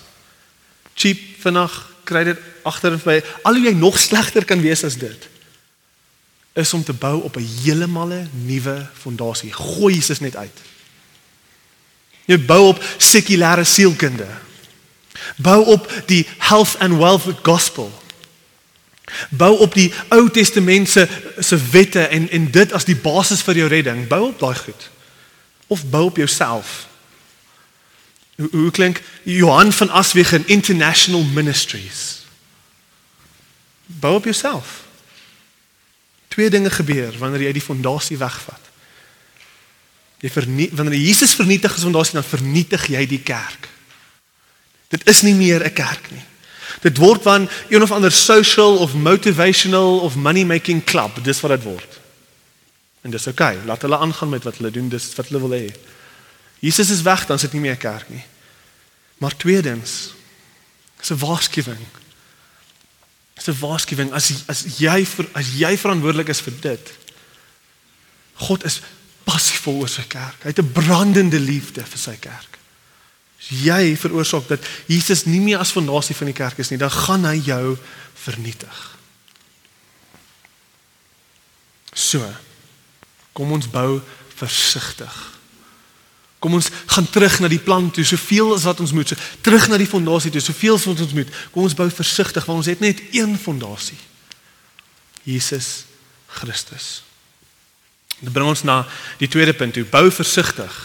Cheap 0.95 1.19
vinnig 1.41 1.73
kry 2.05 2.25
dit 2.25 2.39
agter 2.63 2.93
en 2.93 3.01
by 3.05 3.21
al 3.43 3.55
hoe 3.55 3.65
jy 3.65 3.73
nog 3.73 3.99
slegter 3.99 4.45
kan 4.45 4.61
wees 4.61 4.85
as 4.85 4.97
dit 4.97 5.29
is 6.59 6.73
om 6.75 6.85
te 6.85 6.93
bou 6.93 7.23
op 7.23 7.37
'n 7.37 7.49
heeltemal 7.63 8.13
nuwe 8.31 8.87
fondasie. 8.99 9.53
Gooi 9.53 9.95
Jesus 9.95 10.21
net 10.21 10.37
uit. 10.37 10.59
Jy 12.25 12.39
bou 12.45 12.67
op 12.67 12.85
sekulêre 12.97 13.65
sielkunde. 13.65 14.27
Bou 15.37 15.65
op 15.65 16.03
die 16.07 16.27
health 16.39 16.79
and 16.79 16.97
wealth 16.97 17.25
gospel. 17.43 18.03
Bou 19.31 19.59
op 19.59 19.75
die 19.75 19.93
Ou 20.09 20.31
Testament 20.31 20.89
se 20.89 21.09
se 21.39 21.57
wette 21.71 22.07
en 22.07 22.31
en 22.31 22.51
dit 22.51 22.73
as 22.73 22.85
die 22.85 22.97
basis 22.97 23.43
vir 23.43 23.55
jou 23.55 23.69
redding. 23.69 24.07
Bou 24.07 24.29
op 24.29 24.39
daai 24.39 24.55
goed. 24.55 24.91
Of 25.67 25.87
bou 25.87 26.05
op 26.05 26.17
jouself. 26.17 26.87
Hoe, 28.37 28.49
hoe 28.51 28.71
klink 28.71 29.03
Johan 29.23 29.73
van 29.73 29.91
Aswegen 29.91 30.47
International 30.47 31.23
Ministries? 31.23 32.23
Bou 33.87 34.15
op 34.15 34.25
jouself. 34.25 34.88
Twee 36.39 36.51
dinge 36.55 36.71
gebeur 36.71 37.17
wanneer 37.19 37.49
jy 37.49 37.53
die 37.57 37.65
fondasie 37.65 38.17
wegvat. 38.21 38.67
Jy 40.23 40.31
vernietig 40.31 40.77
wanneer 40.79 41.01
Jesus 41.01 41.35
vernietig 41.35 41.75
die 41.75 41.83
fondasie 41.83 42.15
dan 42.15 42.27
vernietig 42.27 42.85
jy 42.93 43.03
die 43.11 43.23
kerk. 43.27 43.67
Dit 44.95 45.03
is 45.11 45.25
nie 45.27 45.35
meer 45.35 45.65
'n 45.67 45.75
kerk 45.75 46.11
nie. 46.15 46.23
Dit 46.81 46.97
word 47.03 47.23
van 47.23 47.49
een 47.69 47.83
of 47.83 47.91
ander 47.91 48.13
social 48.13 48.79
of 48.79 48.95
motivational 48.95 49.99
of 49.99 50.15
money 50.15 50.45
making 50.45 50.85
club, 50.85 51.19
dis 51.25 51.41
wat 51.41 51.51
dit 51.51 51.63
word. 51.63 51.99
En 53.03 53.11
dis 53.11 53.27
okay, 53.27 53.59
laat 53.67 53.83
hulle 53.83 53.99
aangaan 53.99 54.29
met 54.29 54.45
wat 54.45 54.57
hulle 54.57 54.71
doen, 54.71 54.89
dis 54.89 55.15
wat 55.15 55.29
hulle 55.29 55.41
wil 55.41 55.59
hê. 55.59 55.75
Jesus 56.59 56.91
is 56.91 57.03
weg, 57.03 57.27
dan 57.27 57.37
is 57.37 57.43
dit 57.43 57.53
nie 57.53 57.61
meer 57.61 57.75
'n 57.75 57.83
kerk 57.83 58.09
nie. 58.09 58.25
Maar 59.19 59.37
tweedens, 59.37 60.15
is 61.01 61.11
'n 61.11 61.19
waarskuwing. 61.19 61.87
Is 63.39 63.49
'n 63.49 63.61
waarskuwing 63.61 64.13
as 64.13 64.33
as 64.47 64.79
jy 64.79 65.07
as 65.33 65.49
jy 65.55 65.77
verantwoordelik 65.77 66.29
is 66.29 66.41
vir 66.41 66.55
dit. 66.61 66.93
God 68.35 68.65
is 68.65 68.81
passievol 69.25 69.81
oor 69.81 69.89
sy 69.89 70.03
kerk. 70.03 70.43
Hy 70.43 70.49
het 70.49 70.59
'n 70.59 70.73
brandende 70.73 71.41
liefde 71.41 71.85
vir 71.85 71.99
sy 71.99 72.17
kerk. 72.17 72.59
As 73.39 73.49
jy 73.49 73.97
veroorsaak 73.97 74.49
dat 74.49 74.67
Jesus 74.87 75.25
nie 75.25 75.41
meer 75.41 75.59
as 75.59 75.71
fondasie 75.71 76.17
van 76.17 76.27
die 76.27 76.35
kerk 76.35 76.59
is 76.59 76.71
nie, 76.71 76.79
dan 76.79 76.91
gaan 76.91 77.25
hy 77.25 77.39
jou 77.39 77.79
vernietig. 78.15 78.99
So. 81.95 82.35
Kom 83.39 83.53
ons 83.53 83.71
bou 83.71 84.01
versigtig. 84.35 85.38
Kom 86.39 86.55
ons 86.55 86.69
gaan 86.87 87.09
terug 87.11 87.41
na 87.43 87.49
die 87.51 87.63
plan 87.63 87.89
toe, 87.91 88.05
soveel 88.07 88.53
as 88.55 88.67
wat 88.69 88.81
ons 88.81 88.93
moet, 88.95 89.11
so, 89.11 89.19
terug 89.43 89.67
na 89.71 89.79
die 89.81 89.89
fondasie 89.91 90.31
toe, 90.31 90.43
soveel 90.43 90.79
as 90.79 90.87
wat 90.87 91.03
ons 91.03 91.17
moet. 91.17 91.33
Kom 91.55 91.67
ons 91.67 91.75
bou 91.79 91.89
versigtig 91.91 92.47
want 92.47 92.63
ons 92.63 92.71
het 92.71 92.83
net 92.85 93.03
een 93.17 93.35
fondasie. 93.39 93.99
Jesus 95.27 95.83
Christus. 96.39 97.03
Dit 98.21 98.33
bring 98.35 98.49
ons 98.51 98.65
na 98.67 98.85
die 99.19 99.31
tweede 99.31 99.55
punt 99.55 99.75
toe, 99.75 99.87
bou 99.91 100.07
versigtig. 100.15 100.79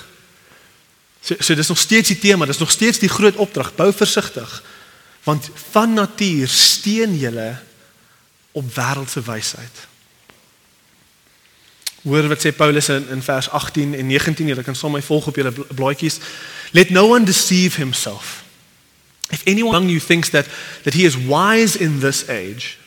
So 1.23 1.37
so 1.39 1.55
dis 1.55 1.69
nog 1.71 1.79
steeds 1.79 2.11
die 2.11 2.19
tema, 2.19 2.45
dis 2.49 2.61
nog 2.61 2.73
steeds 2.73 2.99
die 2.99 3.11
groot 3.11 3.37
opdrag, 3.41 3.71
bou 3.77 3.91
versigtig. 3.93 4.57
Want 5.23 5.47
van 5.71 5.93
natuur 5.93 6.49
steen 6.51 7.15
julle 7.17 7.53
op 8.57 8.73
wêreldse 8.75 9.21
wysheid. 9.23 9.87
Hoor 12.03 12.27
wat 12.27 12.41
sê 12.43 12.51
Paulus 12.51 12.89
in, 12.89 13.07
in 13.09 13.21
vers 13.23 13.49
18 13.49 13.93
en 13.95 14.07
19, 14.07 14.47
julle 14.47 14.63
kan 14.63 14.75
sommer 14.75 15.01
volg 15.01 15.27
op 15.27 15.35
julle 15.35 15.51
blaadjies. 15.51 16.19
Let 16.71 16.89
no 16.89 17.07
one 17.07 17.25
deceive 17.25 17.75
himself. 17.75 18.43
If 19.31 19.43
anyone 19.47 19.77
among 19.77 19.89
you 19.89 19.99
thinks 19.99 20.29
that 20.29 20.45
that 20.83 20.93
he 20.93 21.05
is 21.05 21.15
wise 21.15 21.79
in 21.79 21.99
this 21.99 22.27
age, 22.29 22.77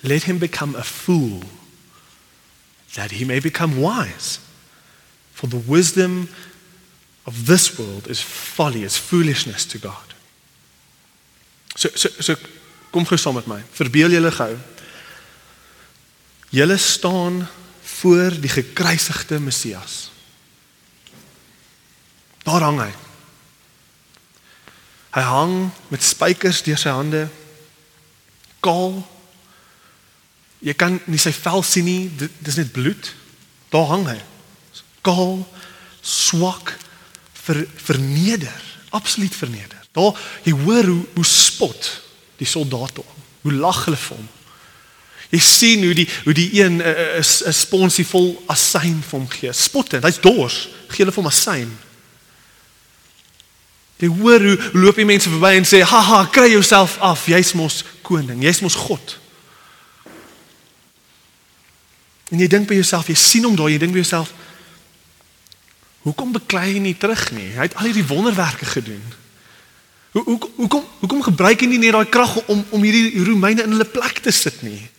let 0.00 0.22
him 0.22 0.38
become 0.38 0.76
a 0.76 0.84
fool 0.84 1.42
that 2.94 3.10
he 3.10 3.24
may 3.24 3.40
become 3.40 3.80
wise. 3.80 4.38
For 5.32 5.48
the 5.48 5.62
wisdom 5.66 6.28
of 7.24 7.46
this 7.46 7.78
world 7.78 8.06
is 8.08 8.20
folly, 8.20 8.82
is 8.82 8.98
foolishness 8.98 9.64
to 9.66 9.78
God. 9.78 10.14
So 11.76 11.88
so 11.94 12.08
so 12.20 12.34
kom 12.90 13.04
gou 13.04 13.16
saam 13.16 13.34
met 13.34 13.46
my. 13.46 13.62
Verbeel 13.72 14.12
julle 14.12 14.30
gou. 14.30 14.58
Julle 16.52 16.76
staan 16.76 17.48
voor 18.02 18.34
die 18.40 18.50
gekruisigde 18.50 19.38
Messias. 19.38 20.10
Daar 22.42 22.64
hang 22.66 22.80
hy. 22.82 22.90
Hy 25.14 25.22
hang 25.22 25.54
met 25.92 26.02
spykers 26.02 26.64
deur 26.66 26.80
sy 26.80 26.90
hande. 26.90 27.26
Kaal. 28.64 28.98
Jy 30.62 30.74
kan 30.78 30.98
nie 31.06 31.20
sy 31.22 31.30
vel 31.36 31.62
sien 31.66 31.86
nie, 31.86 32.10
dit 32.18 32.42
dis 32.42 32.58
net 32.58 32.74
bloed. 32.74 33.12
Daar 33.70 33.86
hang 33.92 34.08
hy. 34.10 34.18
Kaal, 35.06 35.42
swak, 36.02 36.74
ver, 37.44 37.64
verneder, 37.86 38.66
absoluut 38.90 39.34
verneder. 39.36 39.78
Daar 39.94 40.18
jy 40.42 40.56
hoor 40.64 40.90
hoe 40.90 41.02
hoe 41.14 41.28
spot 41.28 41.90
die 42.40 42.48
soldate 42.48 43.04
hom. 43.04 43.26
Hoe 43.46 43.54
lag 43.62 43.84
hulle 43.86 43.98
vir 43.98 44.16
hom. 44.18 44.30
Jy 45.32 45.40
sien 45.40 45.84
hoe 45.86 45.94
die 45.96 46.08
hoe 46.24 46.34
die 46.36 46.50
een 46.60 46.76
'n 46.76 46.80
uh, 46.84 47.48
'n 47.48 47.52
sponsie 47.52 48.04
vol 48.06 48.42
asyn 48.46 49.00
vir 49.00 49.18
hom 49.18 49.28
gee. 49.28 49.52
Spotte, 49.52 49.98
hy's 50.02 50.20
dors, 50.20 50.68
gee 50.88 51.04
hulle 51.04 51.12
vir 51.12 51.22
hom 51.22 51.32
asyn. 51.32 51.72
Jy 53.96 54.08
hoor 54.08 54.40
hoe 54.40 54.58
loop 54.72 54.96
die 54.96 55.08
mense 55.08 55.30
verby 55.30 55.56
en 55.56 55.64
sê, 55.64 55.80
"Haha, 55.80 56.26
kry 56.26 56.50
jouself 56.50 56.98
af, 56.98 57.26
jy's 57.26 57.52
mos 57.52 57.84
koning, 58.02 58.42
jy's 58.42 58.60
mos 58.60 58.74
God." 58.74 59.18
En 62.30 62.38
jy 62.38 62.46
dink 62.46 62.68
by 62.68 62.74
jouself, 62.74 63.06
jy 63.06 63.14
sien 63.14 63.44
hom 63.44 63.56
daar, 63.56 63.70
jy 63.70 63.78
dink 63.78 63.92
by 63.92 63.98
jouself, 63.98 64.32
"Hoekom 66.02 66.32
beklei 66.32 66.72
hy 66.72 66.78
nie 66.78 66.96
terug 66.96 67.32
nie? 67.32 67.52
Hy 67.56 67.62
het 67.62 67.74
al 67.74 67.84
hierdie 67.84 68.06
wonderwerke 68.06 68.64
gedoen." 68.64 69.04
Hoe 70.12 70.22
hoe 70.24 70.38
hoekom 70.56 70.84
hoekom 71.00 71.22
gebruik 71.22 71.60
hy 71.60 71.66
nie 71.66 71.78
net 71.78 71.92
daai 71.92 72.08
krag 72.08 72.36
om 72.46 72.64
om 72.70 72.82
hierdie 72.82 73.24
Romeine 73.24 73.62
in 73.62 73.70
hulle 73.70 73.84
plek 73.84 74.18
te 74.18 74.30
sit 74.30 74.62
nie? 74.62 74.90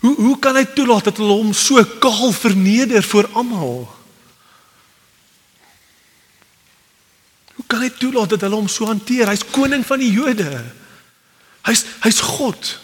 Hoe 0.00 0.14
hoe 0.14 0.36
kan 0.38 0.56
hy 0.56 0.64
toelaat 0.74 1.10
dat 1.10 1.18
hulle 1.22 1.34
hom 1.40 1.52
so 1.56 1.82
kaal 2.02 2.32
verneder 2.36 3.02
voor 3.02 3.28
almal? 3.32 3.88
Hoe 7.56 7.66
kan 7.66 7.82
hy 7.84 7.90
toelaat 7.90 8.34
dat 8.36 8.46
hulle 8.46 8.60
hom 8.60 8.68
so 8.68 8.86
hanteer? 8.86 9.30
Hy's 9.32 9.44
koning 9.54 9.84
van 9.86 10.02
die 10.02 10.12
Jode. 10.12 10.50
Hy's 11.66 11.84
hy's 12.04 12.20
God. 12.20 12.76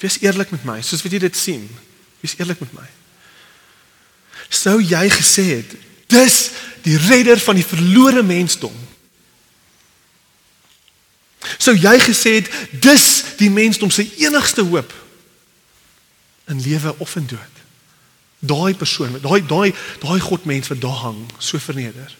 Wees 0.00 0.16
eerlik 0.24 0.52
met 0.54 0.64
my, 0.64 0.78
soos 0.84 1.02
wat 1.04 1.12
jy 1.12 1.20
dit 1.26 1.36
sien. 1.36 1.66
Wees 2.22 2.36
eerlik 2.38 2.60
met 2.64 2.72
my. 2.72 2.86
Sou 4.50 4.78
jy 4.82 5.02
gesê 5.12 5.44
het, 5.60 5.74
dis 6.10 6.38
die 6.82 6.96
redder 6.98 7.38
van 7.42 7.58
die 7.60 7.66
verlore 7.66 8.22
mensdom? 8.26 8.74
Sou 11.58 11.76
jy 11.76 11.96
gesê 12.04 12.34
het 12.40 12.50
dis 12.82 13.06
die 13.40 13.50
mensdom 13.50 13.90
se 13.90 14.04
enigste 14.20 14.62
hoop 14.62 14.92
in 16.50 16.60
lewe 16.60 16.94
of 16.98 17.16
in 17.16 17.26
dood? 17.26 17.56
Daai 18.40 18.74
persoon, 18.74 19.20
daai 19.20 19.40
daai 19.46 19.74
daai 20.00 20.20
God 20.20 20.44
mens 20.44 20.68
wat 20.68 20.80
daar 20.80 21.00
hang, 21.04 21.24
so 21.38 21.58
verneder. 21.58 22.16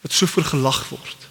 Wat 0.00 0.12
so 0.12 0.26
vergelag 0.26 0.88
word. 0.88 1.28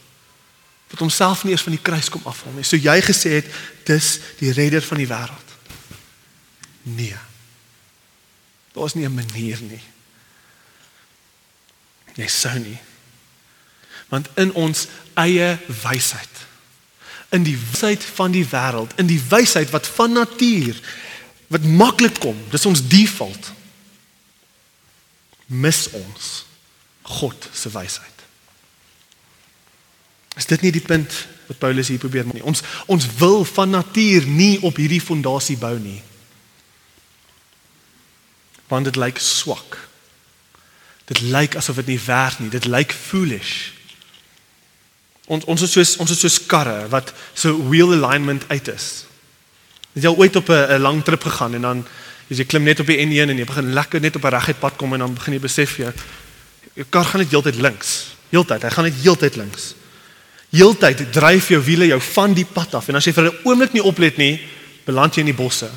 Wat 0.88 1.00
homself 1.00 1.44
nie 1.44 1.52
eens 1.52 1.66
van 1.66 1.76
die 1.76 1.82
kruis 1.82 2.10
kom 2.10 2.22
afhaal 2.26 2.54
nie. 2.56 2.66
Sou 2.66 2.80
jy 2.80 2.98
gesê 3.02 3.38
het 3.42 3.50
dis 3.90 4.20
die 4.40 4.52
redder 4.52 4.82
van 4.82 5.02
die 5.02 5.10
wêreld? 5.10 5.56
Nee. 6.88 7.18
Daar's 8.74 8.94
nie 8.94 9.06
'n 9.06 9.14
manier 9.14 9.62
nie. 9.62 9.84
Jy 12.16 12.28
sou 12.28 12.60
nie. 12.60 12.80
Want 14.10 14.30
in 14.36 14.54
ons 14.54 14.88
eie 15.14 15.58
wysheid 15.84 16.48
in 17.30 17.44
die 17.44 17.58
wysheid 17.58 18.04
van 18.04 18.32
die 18.32 18.46
wêreld, 18.48 18.94
in 18.96 19.08
die 19.08 19.22
wysheid 19.30 19.70
wat 19.70 19.88
van 19.88 20.12
natuur 20.12 20.80
wat 21.48 21.64
maklik 21.64 22.20
kom, 22.20 22.36
dis 22.52 22.66
ons 22.68 22.84
default. 22.88 23.52
Mis 25.46 25.86
ons 25.96 26.46
God 27.08 27.48
se 27.56 27.72
wysheid. 27.72 28.24
Is 30.36 30.46
dit 30.46 30.62
nie 30.62 30.74
die 30.76 30.84
punt 30.84 31.14
wat 31.48 31.60
Paulus 31.62 31.88
hier 31.88 32.02
probeer 32.04 32.28
maak 32.28 32.36
nie? 32.36 32.44
Ons 32.44 32.64
ons 32.92 33.08
wil 33.20 33.46
van 33.48 33.72
natuur 33.78 34.28
nie 34.28 34.58
op 34.68 34.76
hierdie 34.76 35.02
fondasie 35.04 35.56
bou 35.60 35.78
nie. 35.80 36.02
Want 38.68 38.92
dit 38.92 39.00
lyk 39.00 39.24
swak. 39.24 39.80
Dit 41.08 41.24
lyk 41.24 41.56
asof 41.56 41.80
dit 41.80 41.96
nie 41.96 42.02
werk 42.06 42.44
nie. 42.44 42.52
Dit 42.52 42.68
lyk 42.68 42.92
foolish. 42.92 43.77
Ons 45.28 45.46
ons 45.46 45.62
is 45.62 45.72
soos 45.72 45.96
ons 46.04 46.12
is 46.12 46.20
soos 46.20 46.40
karre 46.48 46.88
wat 46.92 47.14
so 47.34 47.56
wheel 47.70 47.94
alignment 47.94 48.46
uit 48.48 48.68
is. 48.72 49.06
Het 49.94 50.06
jy 50.06 50.12
al 50.12 50.20
ooit 50.20 50.36
op 50.36 50.50
'n 50.50 50.80
lang 50.82 51.04
trip 51.04 51.24
gegaan 51.24 51.56
en 51.56 51.62
dan 51.62 51.86
jy 52.28 52.46
klim 52.46 52.64
net 52.64 52.80
op 52.80 52.88
die 52.88 52.98
N1 52.98 53.30
en 53.30 53.38
jy 53.38 53.46
begin 53.46 53.74
lekker 53.74 54.02
net 54.02 54.16
op 54.16 54.24
'n 54.24 54.36
reguit 54.36 54.60
pad 54.60 54.76
kom 54.76 54.94
en 54.94 55.00
dan 55.00 55.14
begin 55.14 55.34
jy 55.34 55.40
besef 55.40 55.78
jy 55.78 55.92
jou 56.74 56.86
kar 56.90 57.06
gaan 57.06 57.20
net 57.22 57.32
heeltyd 57.32 57.56
links. 57.56 58.16
Heeltyd, 58.30 58.62
hy 58.62 58.70
gaan 58.70 58.84
net 58.84 59.02
heeltyd 59.02 59.36
links. 59.36 59.74
Heeltyd 60.50 61.14
dryf 61.14 61.50
jou 61.50 61.62
wiele 61.64 61.88
jou 61.88 62.00
van 62.02 62.34
die 62.34 62.46
pad 62.46 62.76
af 62.76 62.88
en 62.88 62.96
as 62.96 63.06
jy 63.06 63.14
vir 63.14 63.24
'n 63.24 63.38
oomblik 63.44 63.74
nie 63.74 63.84
oplet 63.84 64.18
nie, 64.18 64.40
beland 64.86 65.16
jy 65.16 65.20
in 65.20 65.34
die 65.34 65.44
bosse. 65.44 65.70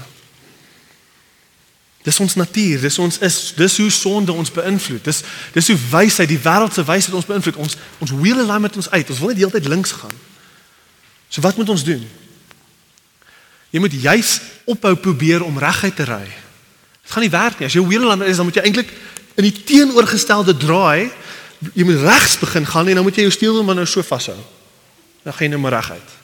Dis 2.03 2.21
ons 2.21 2.35
natuur, 2.35 2.81
dis 2.81 2.99
ons 2.99 3.19
is, 3.21 3.39
dis 3.57 3.77
hoe 3.83 3.91
sonde 3.93 4.33
ons 4.33 4.53
beïnvloed. 4.53 5.03
Dis 5.05 5.21
dis 5.53 5.67
hoe 5.69 5.77
wysheid, 5.91 6.31
die 6.31 6.41
wêreld 6.41 6.73
se 6.73 6.85
wysheid 6.89 7.17
ons 7.17 7.29
beïnvloed. 7.29 7.59
Ons 7.61 7.77
ons 8.01 8.15
wheel 8.23 8.41
align 8.41 8.65
met 8.65 8.79
ons 8.81 8.91
uit. 8.91 9.11
Ons 9.13 9.21
wil 9.21 9.33
net 9.35 9.43
heeltyd 9.43 9.69
links 9.69 9.93
gaan. 9.93 10.15
So 11.29 11.45
wat 11.45 11.61
moet 11.61 11.69
ons 11.69 11.85
doen? 11.85 12.07
Jy 13.71 13.83
moet 13.85 13.93
juis 13.93 14.31
ophou 14.65 14.95
probeer 14.97 15.45
om 15.45 15.61
reguit 15.61 15.97
te 15.97 16.07
ry. 16.09 16.25
Dit 17.05 17.13
gaan 17.13 17.27
nie 17.27 17.33
werk 17.33 17.61
nie. 17.61 17.69
As 17.69 17.77
jy 17.77 17.85
wheel 17.85 18.09
align 18.09 18.25
is, 18.31 18.41
dan 18.41 18.49
moet 18.49 18.59
jy 18.59 18.65
eintlik 18.71 18.95
in 19.37 19.47
die 19.47 19.55
teenoorgestelde 19.69 20.57
draai. 20.57 21.11
Jy 21.77 21.85
moet 21.85 22.01
regs 22.03 22.39
begin 22.41 22.67
gaan 22.67 22.89
en 22.89 22.99
dan 22.99 23.07
moet 23.07 23.21
jy 23.21 23.29
jou 23.29 23.37
stuurwiel 23.37 23.69
maar 23.69 23.77
nou 23.79 23.87
so 23.87 24.03
vashou. 24.07 24.39
Dan 25.21 25.37
gaan 25.37 25.47
jy 25.47 25.53
nou 25.53 25.61
maar 25.63 25.77
reguit. 25.83 26.17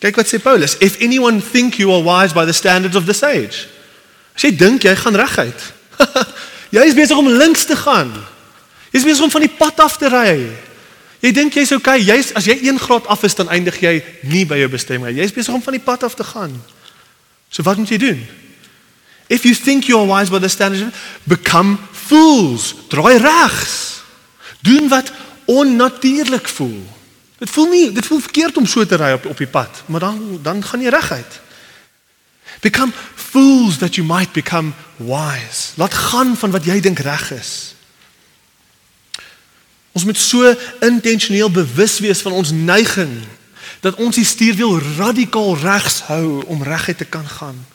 Kyk 0.00 0.16
wat 0.16 0.30
sê 0.30 0.40
Paulus, 0.40 0.78
if 0.80 0.96
anyone 1.04 1.42
think 1.44 1.76
you 1.76 1.92
are 1.92 2.02
wise 2.02 2.32
by 2.32 2.46
the 2.46 2.56
standards 2.56 2.96
of 2.96 3.04
this 3.04 3.22
age. 3.22 3.68
As 4.32 4.46
jy 4.46 4.54
dink 4.56 4.86
jy 4.88 4.94
gaan 4.96 5.16
reguit. 5.20 5.66
jy 6.76 6.86
is 6.88 6.96
besig 6.96 7.18
om 7.20 7.28
links 7.28 7.66
te 7.68 7.76
gaan. 7.76 8.12
Jy 8.90 9.02
is 9.02 9.06
besig 9.06 9.26
om 9.26 9.32
van 9.32 9.44
die 9.44 9.52
pad 9.58 9.80
af 9.84 9.98
te 10.00 10.08
ry. 10.08 10.48
Jy 11.20 11.32
dink 11.36 11.58
jy's 11.58 11.74
okay, 11.76 12.00
jy's 12.00 12.32
as 12.38 12.48
jy 12.48 12.56
1 12.64 12.80
graad 12.80 13.08
af 13.12 13.26
is 13.28 13.36
dan 13.36 13.52
eindig 13.52 13.76
jy 13.82 13.98
nie 14.24 14.46
by 14.48 14.56
jou 14.62 14.70
bestemming. 14.72 15.12
Jy's 15.18 15.36
besig 15.36 15.52
om 15.52 15.60
van 15.60 15.76
die 15.76 15.84
pad 15.84 16.06
af 16.08 16.16
te 16.16 16.24
gaan. 16.24 16.54
So 17.52 17.66
wat 17.66 17.76
moet 17.76 17.92
jy 17.92 18.00
doen? 18.00 18.22
If 19.28 19.44
you 19.44 19.54
think 19.54 19.84
you 19.84 20.00
are 20.00 20.08
wise 20.08 20.32
by 20.32 20.40
the 20.40 20.48
standards, 20.48 20.96
become 21.28 21.76
fools. 21.92 22.72
Draai 22.88 23.20
regs. 23.20 24.00
Doen 24.64 24.88
wat 24.88 25.12
onnatuurlik 25.44 26.48
voel. 26.48 26.80
Dit 27.40 27.50
voel 27.50 27.70
nie, 27.72 27.92
dit 27.92 28.06
voel 28.06 28.20
verkeerd 28.20 28.56
om 28.60 28.66
so 28.68 28.84
te 28.86 28.98
ry 29.00 29.14
op 29.16 29.24
op 29.32 29.38
die 29.40 29.48
pad, 29.48 29.82
maar 29.86 30.00
dan 30.00 30.38
dan 30.42 30.60
gaan 30.64 30.82
jy 30.84 30.92
reguit. 30.92 31.40
Become 32.60 32.92
fools 33.14 33.78
that 33.78 33.94
you 33.96 34.06
might 34.06 34.32
become 34.32 34.72
wise. 34.96 35.72
Laat 35.80 35.94
gaan 35.94 36.36
van 36.36 36.50
wat 36.50 36.64
jy 36.64 36.80
dink 36.80 36.98
reg 36.98 37.30
is. 37.32 37.74
Ons 39.92 40.04
moet 40.04 40.18
so 40.18 40.52
intentioneel 40.84 41.50
bewus 41.50 41.98
wees 42.04 42.20
van 42.20 42.32
ons 42.32 42.52
neiging 42.52 43.22
dat 43.80 43.96
ons 43.96 44.20
die 44.20 44.24
stuurwiel 44.24 44.76
radikaal 44.98 45.56
regs 45.58 46.02
hou 46.12 46.44
om 46.44 46.62
reguit 46.62 46.98
te 47.00 47.08
kan 47.08 47.28
gaan. 47.28 47.66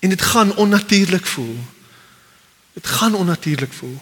En 0.00 0.08
dit 0.08 0.22
gaan 0.22 0.56
onnatuurlik 0.56 1.26
voel. 1.26 1.56
Dit 2.72 2.86
gaan 2.86 3.14
onnatuurlik 3.14 3.72
voel. 3.72 4.00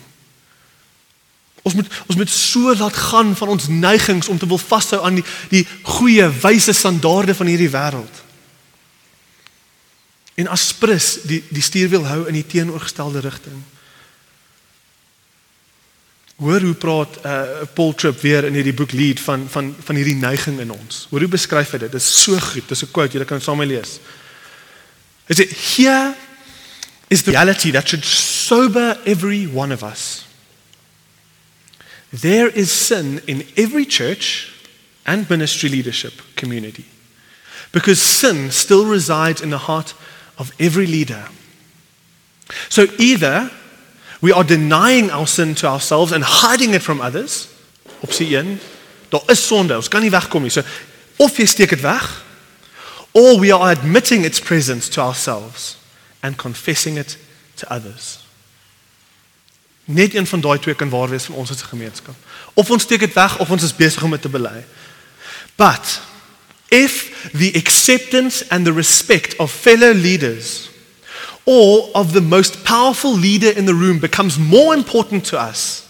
Ons 1.68 1.76
moet 1.76 1.88
ons 2.06 2.16
moet 2.16 2.30
so 2.32 2.74
laat 2.74 2.96
gaan 2.96 3.34
van 3.36 3.48
ons 3.52 3.68
neigings 3.68 4.28
om 4.32 4.38
te 4.38 4.48
wil 4.48 4.60
vashou 4.60 5.02
aan 5.04 5.20
die 5.20 5.24
die 5.52 5.64
goeie 5.82 6.28
wyse 6.40 6.72
standaarde 6.72 7.36
van 7.36 7.50
hierdie 7.50 7.72
wêreld. 7.72 8.22
En 10.38 10.48
asprus 10.54 11.18
die 11.28 11.42
die 11.52 11.64
stuurwiel 11.64 12.06
hou 12.08 12.22
in 12.30 12.38
die 12.38 12.46
teenoorgestelde 12.46 13.20
rigting. 13.20 13.58
Hoor 16.38 16.62
hoe 16.62 16.76
praat 16.78 17.18
uh, 17.26 17.40
Paul 17.74 17.94
Tripp 17.98 18.22
weer 18.22 18.46
in 18.46 18.54
hierdie 18.54 18.76
boek 18.76 18.94
Lead 18.94 19.20
van 19.20 19.48
van 19.50 19.72
van 19.84 19.98
hierdie 19.98 20.20
neiging 20.20 20.60
in 20.62 20.70
ons. 20.72 21.06
Hoor 21.10 21.26
hoe 21.26 21.34
beskryf 21.34 21.74
hy 21.74 21.82
dit? 21.84 21.92
Dit 21.92 22.00
is 22.00 22.22
so 22.22 22.38
goed. 22.52 22.68
Dis 22.70 22.84
'n 22.86 22.92
quote, 22.94 23.18
jy 23.18 23.26
kan 23.26 23.42
saam 23.42 23.60
lees. 23.62 23.98
Hy 25.28 25.34
sê 25.34 25.44
here 25.50 26.14
is 27.10 27.22
the 27.22 27.30
reality 27.30 27.70
that 27.72 27.88
should 27.88 28.04
sober 28.04 28.96
every 29.04 29.46
one 29.46 29.74
of 29.74 29.82
us. 29.82 30.27
There 32.12 32.48
is 32.48 32.72
sin 32.72 33.20
in 33.26 33.44
every 33.56 33.84
church 33.84 34.52
and 35.04 35.28
ministry 35.28 35.68
leadership 35.68 36.12
community 36.36 36.86
because 37.72 38.00
sin 38.00 38.50
still 38.50 38.86
resides 38.86 39.40
in 39.42 39.50
the 39.50 39.58
heart 39.58 39.94
of 40.38 40.52
every 40.58 40.86
leader. 40.86 41.28
So 42.68 42.86
either 42.98 43.50
we 44.20 44.32
are 44.32 44.44
denying 44.44 45.10
our 45.10 45.26
sin 45.26 45.54
to 45.56 45.66
ourselves 45.66 46.12
and 46.12 46.24
hiding 46.24 46.74
it 46.74 46.82
from 46.82 47.00
others, 47.00 47.48
opsie 48.02 48.30
1, 48.30 48.60
daar 49.10 49.78
is 49.78 49.88
kan 49.88 50.02
nie 50.02 50.10
wegkom 50.10 50.42
nie. 50.42 50.50
So 50.50 50.62
of 51.18 51.38
or 53.12 53.38
we 53.38 53.50
are 53.50 53.72
admitting 53.72 54.24
its 54.24 54.40
presence 54.40 54.88
to 54.90 55.00
ourselves 55.00 55.76
and 56.22 56.36
confessing 56.36 56.96
it 56.96 57.16
to 57.56 57.72
others. 57.72 58.27
Net 59.88 60.14
een 60.14 60.26
van 60.26 60.40
daai 60.40 60.58
twee 60.58 60.74
kan 60.74 60.88
waar 60.88 61.08
wees 61.08 61.24
van 61.24 61.34
ons 61.34 61.50
as 61.50 61.62
'n 61.62 61.68
gemeenskap. 61.68 62.14
Of 62.54 62.70
ons 62.70 62.82
steek 62.82 63.00
dit 63.00 63.12
weg 63.12 63.38
of 63.38 63.50
ons 63.50 63.62
is 63.62 63.76
besig 63.76 64.02
om 64.02 64.10
dit 64.10 64.22
te 64.22 64.28
bely. 64.28 64.64
But 65.56 66.00
if 66.68 67.10
the 67.32 67.52
acceptance 67.54 68.44
and 68.48 68.64
the 68.64 68.72
respect 68.72 69.36
of 69.36 69.52
fellow 69.52 69.94
leaders 69.94 70.68
or 71.44 71.88
of 71.92 72.12
the 72.12 72.20
most 72.20 72.62
powerful 72.62 73.18
leader 73.18 73.56
in 73.56 73.64
the 73.64 73.74
room 73.74 73.98
becomes 73.98 74.36
more 74.36 74.76
important 74.76 75.24
to 75.24 75.48
us 75.48 75.82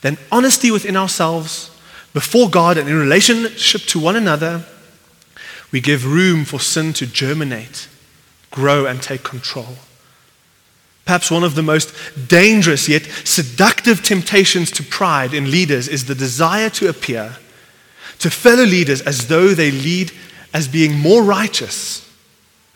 than 0.00 0.16
honesty 0.28 0.70
within 0.70 0.96
ourselves, 0.96 1.70
before 2.12 2.48
God, 2.48 2.76
and 2.76 2.88
in 2.88 2.98
relationship 2.98 3.82
to 3.82 3.98
one 3.98 4.16
another, 4.16 4.64
we 5.72 5.80
give 5.80 6.04
room 6.04 6.44
for 6.44 6.60
sin 6.60 6.92
to 6.92 7.06
germinate, 7.06 7.88
grow, 8.50 8.86
and 8.86 9.02
take 9.02 9.22
control. 9.22 9.76
Perhaps 11.10 11.32
one 11.32 11.42
of 11.42 11.56
the 11.56 11.62
most 11.64 11.92
dangerous 12.28 12.88
yet 12.88 13.02
seductive 13.24 14.00
temptations 14.00 14.70
to 14.70 14.84
pride 14.84 15.34
in 15.34 15.50
leaders 15.50 15.88
is 15.88 16.04
the 16.04 16.14
desire 16.14 16.70
to 16.70 16.88
appear 16.88 17.34
to 18.20 18.30
fellow 18.30 18.62
leaders 18.62 19.00
as 19.00 19.26
though 19.26 19.48
they 19.48 19.72
lead 19.72 20.12
as 20.54 20.68
being 20.68 20.96
more 20.96 21.24
righteous 21.24 22.08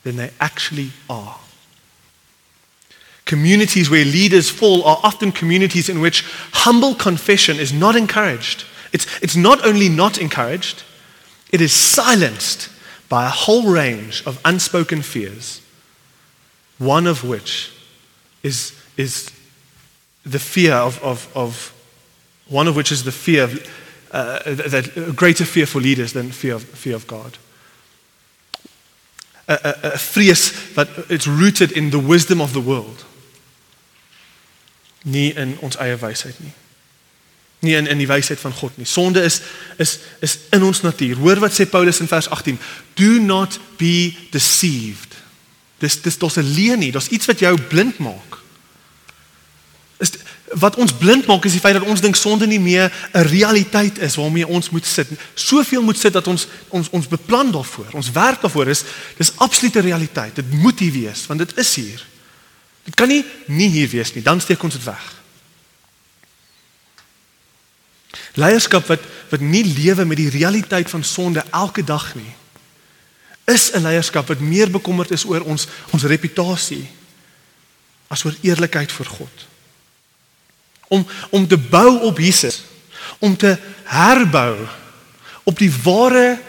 than 0.02 0.16
they 0.16 0.32
actually 0.40 0.90
are. 1.08 1.38
Communities 3.24 3.88
where 3.88 4.04
leaders 4.04 4.50
fall 4.50 4.82
are 4.82 4.98
often 5.04 5.30
communities 5.30 5.88
in 5.88 6.00
which 6.00 6.24
humble 6.54 6.96
confession 6.96 7.60
is 7.60 7.72
not 7.72 7.94
encouraged. 7.94 8.64
It's, 8.92 9.06
it's 9.22 9.36
not 9.36 9.64
only 9.64 9.88
not 9.88 10.18
encouraged, 10.18 10.82
it 11.52 11.60
is 11.60 11.72
silenced 11.72 12.68
by 13.08 13.26
a 13.26 13.30
whole 13.30 13.70
range 13.70 14.24
of 14.26 14.40
unspoken 14.44 15.02
fears, 15.02 15.60
one 16.78 17.06
of 17.06 17.22
which 17.22 17.70
is, 18.44 18.72
is 18.96 19.32
the 20.24 20.38
fear 20.38 20.74
of, 20.74 21.02
of, 21.02 21.28
of, 21.34 21.74
one 22.48 22.68
of 22.68 22.76
which 22.76 22.92
is 22.92 23.02
the 23.02 23.12
fear 23.12 23.44
of, 23.44 23.52
uh, 24.12 24.38
that 24.44 24.96
a 24.96 25.12
greater 25.12 25.44
fear 25.44 25.66
for 25.66 25.80
leaders 25.80 26.12
than 26.12 26.30
fear 26.30 26.54
of, 26.54 26.62
fear 26.62 26.94
of 26.94 27.06
God. 27.06 27.38
A, 29.48 29.54
a, 29.54 29.70
a 29.94 29.98
vrees 29.98 30.74
that 30.74 30.88
it's 31.10 31.26
rooted 31.26 31.72
in 31.72 31.90
the 31.90 31.98
wisdom 31.98 32.40
of 32.40 32.52
the 32.52 32.60
world. 32.60 33.04
Nie 35.04 35.34
in 35.36 35.58
ons 35.60 35.76
eie 35.76 35.98
wysheid 36.00 36.38
nie. 36.40 36.54
Nie 37.60 37.74
in 37.76 37.86
in 37.86 38.00
die 38.00 38.08
wysheid 38.08 38.40
van 38.40 38.54
God 38.56 38.78
nie. 38.80 38.86
Sonde 38.88 39.20
is 39.20 39.42
is 39.76 39.98
is 40.24 40.38
in 40.50 40.64
ons 40.64 40.80
natuur. 40.80 41.20
Hoor 41.20 41.42
wat 41.44 41.52
sê 41.52 41.66
Paulus 41.68 42.00
in 42.00 42.08
vers 42.08 42.28
18. 42.28 42.56
Do 42.96 43.20
not 43.20 43.58
be 43.76 44.16
deceived. 44.30 45.13
Dis 45.78 46.02
dis 46.02 46.18
daar's 46.18 46.36
'n 46.36 46.54
leuen 46.54 46.78
nie. 46.78 46.92
Daar's 46.92 47.08
iets 47.08 47.26
wat 47.26 47.38
jou 47.38 47.60
blind 47.60 47.98
maak. 47.98 48.38
Is 49.98 50.10
wat 50.54 50.76
ons 50.76 50.92
blind 50.92 51.26
maak 51.26 51.44
is 51.44 51.52
die 51.52 51.60
feit 51.60 51.74
dat 51.74 51.86
ons 51.88 52.00
dink 52.00 52.16
sonde 52.16 52.46
nie 52.46 52.60
meer 52.60 52.92
'n 53.12 53.26
realiteit 53.26 53.98
is 53.98 54.14
waarmee 54.14 54.46
ons 54.46 54.70
moet 54.70 54.86
sit. 54.86 55.08
Soveel 55.34 55.82
moet 55.82 55.98
sit 55.98 56.12
dat 56.12 56.26
ons 56.26 56.46
ons 56.68 56.90
ons 56.90 57.08
beplan 57.08 57.50
daarvoor. 57.50 57.86
Ons 57.92 58.10
werk 58.10 58.40
daarvoor 58.40 58.68
is 58.68 58.84
dis 59.16 59.32
absolute 59.36 59.80
realiteit. 59.80 60.34
Dit 60.34 60.52
moet 60.52 60.78
hier 60.78 60.92
wees 60.92 61.26
want 61.26 61.38
dit 61.38 61.56
is 61.56 61.74
hier. 61.74 62.06
Dit 62.84 62.94
kan 62.94 63.08
nie 63.08 63.24
nie 63.46 63.68
hier 63.68 63.88
wees 63.88 64.14
nie, 64.14 64.22
dan 64.22 64.40
steek 64.40 64.62
ons 64.62 64.74
dit 64.74 64.84
weg. 64.84 65.22
Leierskap 68.34 68.86
wat 68.86 69.00
wat 69.30 69.40
nie 69.40 69.64
lewe 69.64 70.04
met 70.04 70.16
die 70.16 70.30
realiteit 70.30 70.90
van 70.90 71.04
sonde 71.04 71.42
elke 71.50 71.84
dag 71.84 72.14
nie, 72.14 72.34
is 73.44 73.70
'n 73.72 73.82
leierskap 73.82 74.28
wat 74.28 74.40
meer 74.40 74.70
bekommerd 74.70 75.10
is 75.10 75.24
oor 75.24 75.42
ons 75.42 75.66
ons 75.90 76.02
reputasie 76.02 76.90
as 78.06 78.24
oor 78.24 78.36
eerlikheid 78.40 78.92
vir 78.92 79.06
God. 79.06 79.46
Om 80.88 81.06
om 81.30 81.46
te 81.48 81.58
bou 81.58 82.00
op 82.00 82.18
Jesus, 82.18 82.62
om 83.18 83.36
te 83.36 83.58
herbou 83.84 84.66
op 85.42 85.58
die 85.58 85.72
ware 85.82 86.40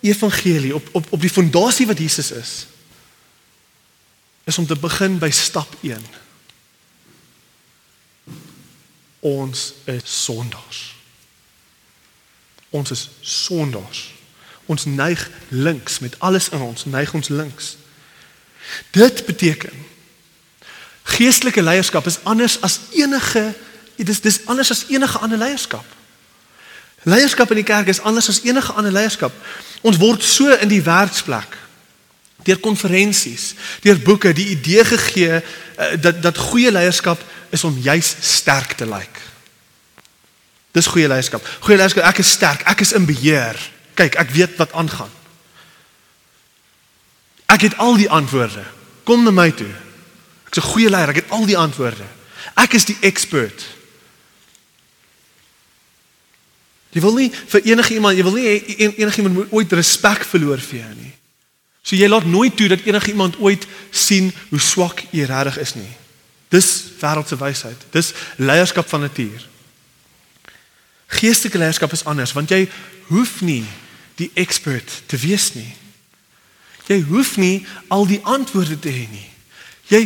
evangelie, 0.00 0.74
op 0.74 0.88
op 0.92 1.06
op 1.10 1.20
die 1.20 1.32
fondasie 1.32 1.86
wat 1.86 1.98
Jesus 1.98 2.30
is 2.30 2.66
is 4.48 4.58
om 4.58 4.66
te 4.66 4.76
begin 4.76 5.18
by 5.18 5.28
stap 5.30 5.74
1. 5.84 6.04
Ons 9.20 9.72
is 9.84 10.24
sondaars. 10.24 10.94
Ons 12.70 12.90
is 12.90 13.08
sondaars. 13.20 14.17
Ons 14.68 14.84
neig 14.84 15.22
links 15.48 15.98
met 16.04 16.18
alles 16.20 16.50
in 16.52 16.60
ons, 16.60 16.84
neig 16.84 17.12
ons 17.16 17.28
links. 17.28 17.76
Dit 18.92 19.24
beteken 19.26 19.86
geestelike 21.08 21.62
leierskap 21.64 22.06
is 22.06 22.18
anders 22.28 22.58
as 22.60 22.80
enige 22.92 23.54
dis 23.96 24.20
dis 24.20 24.40
anders 24.46 24.70
as 24.70 24.84
enige 24.92 25.18
ander 25.18 25.40
leierskap. 25.40 25.84
Leierskap 27.08 27.50
in 27.50 27.62
die 27.62 27.66
kerk 27.66 27.88
is 27.88 28.02
anders 28.04 28.28
as 28.28 28.42
enige 28.44 28.72
ander 28.72 28.92
leierskap. 28.92 29.32
Ons 29.80 29.96
word 29.96 30.22
so 30.22 30.52
in 30.60 30.68
die 30.68 30.82
werksplek 30.84 31.56
deur 32.46 32.60
konferensies, 32.62 33.54
deur 33.82 33.98
boeke 34.00 34.30
die 34.32 34.46
idee 34.54 34.84
gegee 34.86 35.40
uh, 35.40 35.88
dat 36.00 36.22
dat 36.22 36.38
goeie 36.38 36.70
leierskap 36.72 37.20
is 37.52 37.64
om 37.64 37.80
juis 37.82 38.14
sterk 38.20 38.76
te 38.78 38.86
lyk. 38.88 39.20
Dis 40.72 40.86
goeie 40.86 41.08
leierskap. 41.10 41.44
Goeie 41.64 41.76
leierskap, 41.80 42.06
ek 42.08 42.22
is 42.22 42.30
sterk, 42.30 42.62
ek 42.70 42.84
is 42.84 42.94
in 42.96 43.08
beheer. 43.08 43.58
Kyk, 43.98 44.14
ek 44.14 44.30
weet 44.30 44.54
wat 44.60 44.72
aangaan. 44.78 45.10
Ek 47.50 47.64
het 47.66 47.78
al 47.82 47.96
die 47.98 48.10
antwoorde. 48.10 48.62
Kom 49.08 49.24
na 49.26 49.32
my 49.34 49.50
toe. 49.50 49.72
Ek's 50.46 50.58
'n 50.62 50.70
goeie 50.70 50.90
leier, 50.90 51.08
ek 51.08 51.24
het 51.24 51.30
al 51.30 51.46
die 51.46 51.58
antwoorde. 51.58 52.06
Ek 52.54 52.72
is 52.72 52.84
die 52.84 52.96
expert. 53.00 53.66
Jy 56.90 57.00
wil 57.00 57.14
nie 57.14 57.30
vir 57.30 57.60
enige 57.64 57.94
iemand, 57.94 58.16
jy 58.16 58.22
wil 58.22 58.32
nie 58.32 58.96
enige 58.96 59.22
iemand 59.22 59.52
ooit 59.52 59.72
respek 59.72 60.24
verloor 60.24 60.58
vir 60.58 60.78
jou 60.78 60.94
nie. 60.94 61.12
So 61.82 61.96
jy 61.96 62.08
laat 62.08 62.24
nooit 62.24 62.56
toe 62.56 62.68
dat 62.68 62.84
enige 62.84 63.10
iemand 63.10 63.36
ooit 63.40 63.66
sien 63.90 64.32
hoe 64.50 64.60
swak 64.60 65.04
jy 65.10 65.24
regtig 65.24 65.58
is 65.58 65.74
nie. 65.74 65.96
Dis 66.48 66.84
wêreldse 67.00 67.36
wysheid. 67.36 67.84
Dis 67.90 68.12
leierskap 68.36 68.88
van 68.88 69.00
natuur. 69.00 69.46
Geestelike 71.06 71.58
leierskap 71.58 71.92
is 71.92 72.04
anders 72.04 72.32
want 72.32 72.50
jy 72.50 72.68
hoef 73.08 73.40
nie 73.40 73.64
die 74.18 74.30
expert 74.34 75.02
te 75.06 75.16
wees 75.16 75.52
nie. 75.54 75.70
Jy 76.88 77.02
hoef 77.10 77.36
nie 77.36 77.66
al 77.92 78.06
die 78.08 78.20
antwoorde 78.24 78.78
te 78.80 78.90
hê 78.90 79.06
nie. 79.10 79.28
Jy 79.92 80.02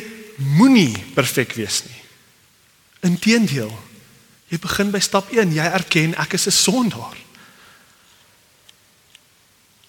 moenie 0.59 0.94
perfek 1.14 1.55
wees 1.57 1.83
nie. 1.87 2.01
Inteendeel, 3.07 3.72
jy 4.51 4.59
begin 4.62 4.92
by 4.94 5.01
stap 5.03 5.31
1, 5.33 5.55
jy 5.57 5.68
erken 5.79 6.16
ek 6.20 6.37
is 6.38 6.46
'n 6.46 6.59
sondaar. 6.59 7.16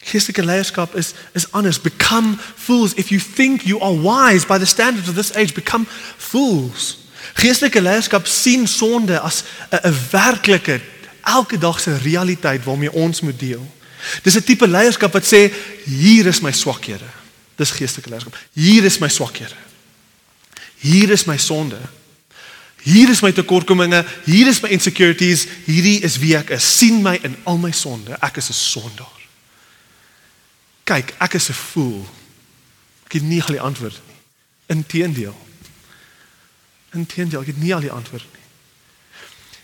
Geestelike 0.04 0.44
leierskap 0.44 0.96
is 0.96 1.14
is 1.34 1.52
anders. 1.52 1.82
Become 1.82 2.38
fools 2.56 2.94
if 2.94 3.10
you 3.10 3.20
think 3.20 3.62
you 3.62 3.80
are 3.80 3.94
wise 3.94 4.46
by 4.46 4.58
the 4.58 4.66
standards 4.66 5.08
of 5.08 5.16
this 5.16 5.34
age. 5.36 5.54
Become 5.54 5.86
fools. 6.18 6.98
Geestelike 7.34 7.82
leierskap 7.82 8.28
sien 8.28 8.68
sonde 8.68 9.20
as 9.20 9.44
'n 9.70 9.96
werklike 10.12 10.82
elke 11.22 11.58
dag 11.58 11.80
se 11.80 11.98
realiteit 11.98 12.64
waarmee 12.64 12.92
ons 12.92 13.22
moet 13.22 13.40
deel. 13.40 13.72
Dis 14.24 14.36
'n 14.36 14.44
tipe 14.44 14.68
leierskap 14.68 15.14
wat 15.14 15.26
sê 15.26 15.52
hier 15.86 16.26
is 16.26 16.42
my 16.42 16.52
swakhede. 16.52 17.10
Dis 17.56 17.72
geestelike 17.72 18.10
leierskap. 18.10 18.38
Hier 18.54 18.84
is 18.84 18.98
my 18.98 19.10
swakhede. 19.10 19.56
Hier 20.78 21.10
is 21.10 21.24
my 21.26 21.38
sonde. 21.38 21.80
Hier 22.84 23.10
is 23.10 23.22
my 23.22 23.32
tekortkominge, 23.32 24.06
hier 24.26 24.48
is 24.48 24.60
my 24.60 24.70
insecurities, 24.70 25.48
hierdie 25.66 26.02
is 26.04 26.18
wie 26.20 26.36
ek 26.36 26.50
is. 26.50 26.66
sien 26.78 27.02
my 27.02 27.16
in 27.24 27.38
al 27.48 27.58
my 27.58 27.72
sonde. 27.72 28.18
Ek 28.20 28.38
is 28.38 28.50
'n 28.50 28.54
sondaar. 28.54 29.22
Kyk, 30.84 31.14
ek 31.20 31.34
is 31.34 31.50
'n 31.50 31.54
fool. 31.54 32.10
Ek 33.06 33.12
het 33.14 33.22
nie 33.22 33.42
al 33.42 33.56
die 33.56 33.62
antwoorde 33.62 34.00
nie. 34.08 34.16
Inteendeel. 34.66 35.48
Inteendeel, 36.92 37.42
ek 37.42 37.48
het 37.48 37.62
nie 37.62 37.74
al 37.74 37.82
die 37.82 37.92
antwoorde 37.92 38.26
nie. 38.34 38.44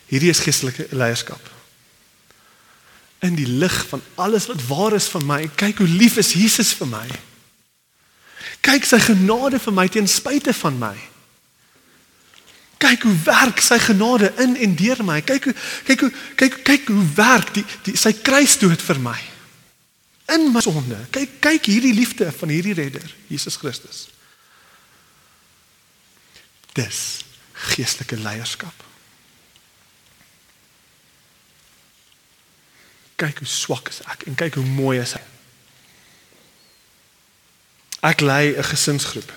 Hierdie 0.06 0.30
is 0.30 0.39
geestelike 0.39 0.88
leierskap. 0.89 1.59
In 3.25 3.36
die 3.36 3.47
lig 3.47 3.75
van 3.88 4.01
alles 4.15 4.47
wat 4.47 4.62
waar 4.67 4.95
is 4.95 5.10
vir 5.12 5.25
my, 5.27 5.41
kyk 5.60 5.82
hoe 5.84 5.88
lief 5.88 6.17
is 6.17 6.34
Jesus 6.34 6.73
vir 6.79 6.88
my. 6.88 7.08
Kyk 8.63 8.86
sy 8.88 8.99
genade 9.03 9.60
vir 9.60 9.75
my 9.75 9.88
ten 9.91 10.08
spyte 10.08 10.53
van 10.53 10.77
my. 10.79 10.95
Kyk 12.79 13.03
hoe 13.03 13.15
werk 13.25 13.60
sy 13.63 13.79
genade 13.84 14.32
in 14.39 14.55
en 14.55 14.75
deur 14.79 15.03
my. 15.03 15.19
Kyk 15.21 15.49
hoe 15.49 15.55
kyk 15.88 16.05
hoe 16.05 16.12
kyk 16.39 16.62
kyk 16.63 16.88
hoe 16.93 17.08
werk 17.17 17.51
die, 17.58 17.65
die 17.88 17.97
sy 17.99 18.13
kruisdood 18.23 18.82
vir 18.84 19.03
my 19.03 19.19
in 20.29 20.51
my 20.53 20.62
sonde. 20.63 20.99
Kyk 21.13 21.39
kyk 21.43 21.69
hierdie 21.71 21.93
liefde 21.95 22.29
van 22.32 22.53
hierdie 22.53 22.75
redder, 22.77 23.05
Jesus 23.27 23.58
Christus. 23.58 24.08
Dis 26.77 27.01
geestelike 27.73 28.19
leierskap. 28.21 28.86
Kyk 33.19 33.41
hoe 33.43 33.49
swak 33.49 33.91
is 33.91 33.99
ek 34.08 34.25
en 34.29 34.38
kyk 34.39 34.60
hoe 34.60 34.65
mooi 34.65 34.99
is 35.01 35.13
hy. 35.17 35.25
Ek 38.10 38.23
lei 38.23 38.55
'n 38.55 38.63
gesinsgroep. 38.63 39.32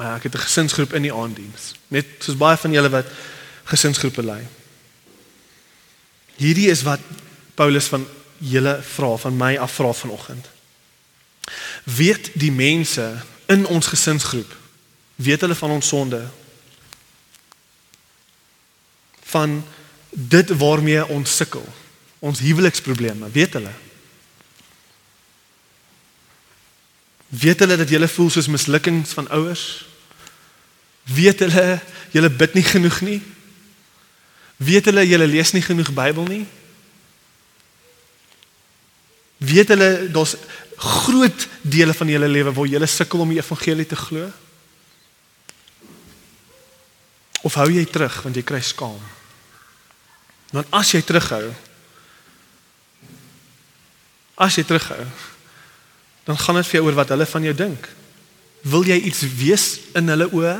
Uh, 0.00 0.16
ek 0.16 0.22
het 0.22 0.34
'n 0.34 0.46
gesinsgroep 0.46 0.92
in 0.92 1.02
die 1.02 1.14
aanddiens. 1.14 1.74
Net 1.88 2.06
soos 2.18 2.36
baie 2.36 2.56
van 2.56 2.72
julle 2.72 2.90
wat 2.90 3.06
gesinsgroepe 3.64 4.22
lei. 4.22 4.42
Hierdie 6.36 6.70
is 6.70 6.82
wat 6.82 7.00
Paulus 7.54 7.86
van 7.86 8.06
julle 8.38 8.82
vra 8.82 9.16
van 9.16 9.36
my 9.36 9.56
af 9.56 9.72
vra 9.72 9.92
vanoggend. 9.92 10.46
Weet 11.84 12.30
die 12.34 12.52
mense 12.52 13.22
in 13.46 13.66
ons 13.66 13.86
gesinsgroep 13.86 14.56
weet 15.14 15.40
hulle 15.40 15.54
van 15.54 15.70
ons 15.70 15.88
sonde? 15.88 16.28
Van 19.20 19.64
dit 20.10 20.56
waarmee 20.56 21.06
ons 21.06 21.36
sukkel, 21.36 21.66
ons 22.22 22.38
huweliksprobleme, 22.38 23.26
weet 23.34 23.56
hulle? 23.58 23.72
Weet 27.32 27.64
hulle 27.64 27.78
dat 27.80 27.90
jy 27.90 27.98
voel 28.12 28.30
soos 28.30 28.46
mislukkings 28.52 29.14
van 29.16 29.30
ouers? 29.34 29.64
Weet 31.08 31.42
hulle 31.42 31.80
jy 32.14 32.28
bid 32.30 32.54
nie 32.54 32.66
genoeg 32.66 33.00
nie? 33.02 33.20
Weet 34.62 34.86
hulle 34.90 35.02
jy 35.08 35.18
lees 35.24 35.50
nie 35.56 35.64
genoeg 35.64 35.90
Bybel 35.96 36.28
nie? 36.30 36.44
Weet 39.42 39.74
hulle 39.74 39.90
daar's 40.14 40.36
groot 40.76 41.48
dele 41.62 41.94
van 41.94 42.14
julle 42.14 42.30
lewe 42.30 42.54
waar 42.54 42.70
jy 42.70 42.86
sukkel 42.86 43.24
om 43.24 43.34
die 43.34 43.42
evangelie 43.42 43.88
te 43.88 43.98
glo? 43.98 44.30
Of 47.42 47.58
hou 47.58 47.68
jy 47.74 47.82
terug 47.90 48.22
want 48.22 48.38
jy 48.38 48.46
kry 48.46 48.62
skaam? 48.62 49.02
Want 50.52 50.70
as 50.70 50.92
jy 50.94 51.00
terughou, 51.02 51.48
as 54.42 54.58
jy 54.58 54.64
terughou, 54.66 55.04
dan 56.26 56.38
gaan 56.38 56.58
dit 56.58 56.68
vir 56.70 56.78
jou 56.78 56.86
oor 56.86 56.98
wat 56.98 57.12
hulle 57.14 57.26
van 57.26 57.46
jou 57.46 57.54
dink. 57.56 57.88
Wil 58.62 58.86
jy 58.86 58.98
iets 59.08 59.22
wees 59.38 59.66
in 59.98 60.10
hulle 60.10 60.28
oë? 60.30 60.56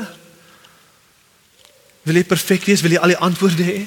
Wil 2.03 2.19
jy 2.19 2.25
perfek 2.27 2.65
wees? 2.67 2.83
Wil 2.83 2.97
jy 2.97 3.03
al 3.03 3.13
die 3.13 3.21
antwoorde 3.23 3.67
hê? 3.67 3.83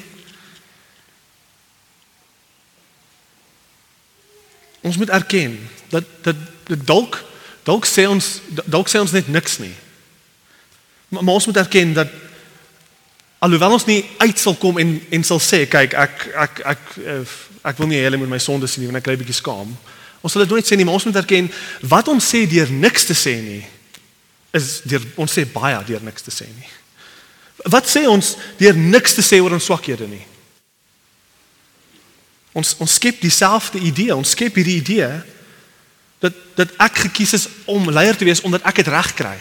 Ons 4.87 4.97
moet 4.97 5.13
erken 5.13 5.57
dat 5.93 6.05
dat 6.25 6.45
dit 6.67 6.81
dalk 6.87 7.19
dalk 7.67 7.85
sê 7.87 8.07
ons 8.07 8.25
dalk 8.65 8.89
sê 8.91 8.99
ons 9.03 9.13
net 9.13 9.27
niks 9.31 9.59
nie. 9.59 9.73
Maar, 11.09 11.23
maar 11.23 11.39
ons 11.39 11.45
moet 11.49 11.59
erken 11.61 11.93
dat 11.95 12.11
alhoewel 13.43 13.77
ons 13.77 13.85
nie 13.85 14.01
uit 14.17 14.39
sal 14.39 14.55
kom 14.59 14.79
en 14.81 14.97
en 15.13 15.27
sal 15.27 15.39
sê 15.43 15.65
kyk 15.69 15.93
ek 15.93 16.25
ek 16.33 16.61
ek 16.63 16.63
ek, 16.73 16.85
eh, 17.05 17.35
ek 17.67 17.79
wil 17.81 17.89
nie 17.91 17.99
hê 17.99 18.07
hulle 18.07 18.19
moet 18.21 18.31
my 18.31 18.41
sondes 18.41 18.73
sien 18.73 18.83
nie 18.83 18.91
want 18.91 19.01
ek 19.01 19.07
kry 19.07 19.15
'n 19.17 19.23
bietjie 19.23 19.41
skaam. 19.41 19.75
Ons 20.23 20.33
sal 20.33 20.41
dit 20.41 20.51
nooit 20.51 20.65
sê 20.65 20.75
nie, 20.75 20.85
maar 20.85 20.97
ons 20.97 21.05
moet 21.05 21.15
erken 21.15 21.51
wat 21.81 22.07
ons 22.07 22.23
sê 22.23 22.47
deur 22.47 22.71
niks 22.71 23.05
te 23.05 23.13
sê 23.13 23.41
nie 23.41 23.65
is 24.55 24.81
deur 24.87 25.03
ons 25.19 25.31
sê 25.31 25.45
baie 25.45 25.77
deur 25.87 26.01
niks 26.01 26.25
te 26.25 26.31
sê 26.31 26.47
nie. 26.47 26.69
Wat 27.67 27.89
sê 27.89 28.05
ons 28.07 28.35
deur 28.59 28.77
niks 28.77 29.17
te 29.17 29.23
sê 29.25 29.41
oor 29.41 29.55
ons 29.57 29.69
swakhede 29.69 30.07
nie? 30.09 30.23
Ons 32.57 32.75
ons 32.81 32.93
skep 32.99 33.19
dieselfde 33.21 33.79
idee, 33.79 34.15
ons 34.15 34.33
skep 34.33 34.55
hierdie 34.57 34.79
idee 34.81 35.09
dat 36.23 36.33
dat 36.57 36.73
ek 36.81 37.03
gekies 37.07 37.35
is 37.37 37.45
om 37.69 37.91
leier 37.93 38.17
te 38.17 38.25
wees 38.25 38.41
omdat 38.41 38.65
ek 38.65 38.81
dit 38.81 38.87
reg 38.93 39.11
kry. 39.17 39.37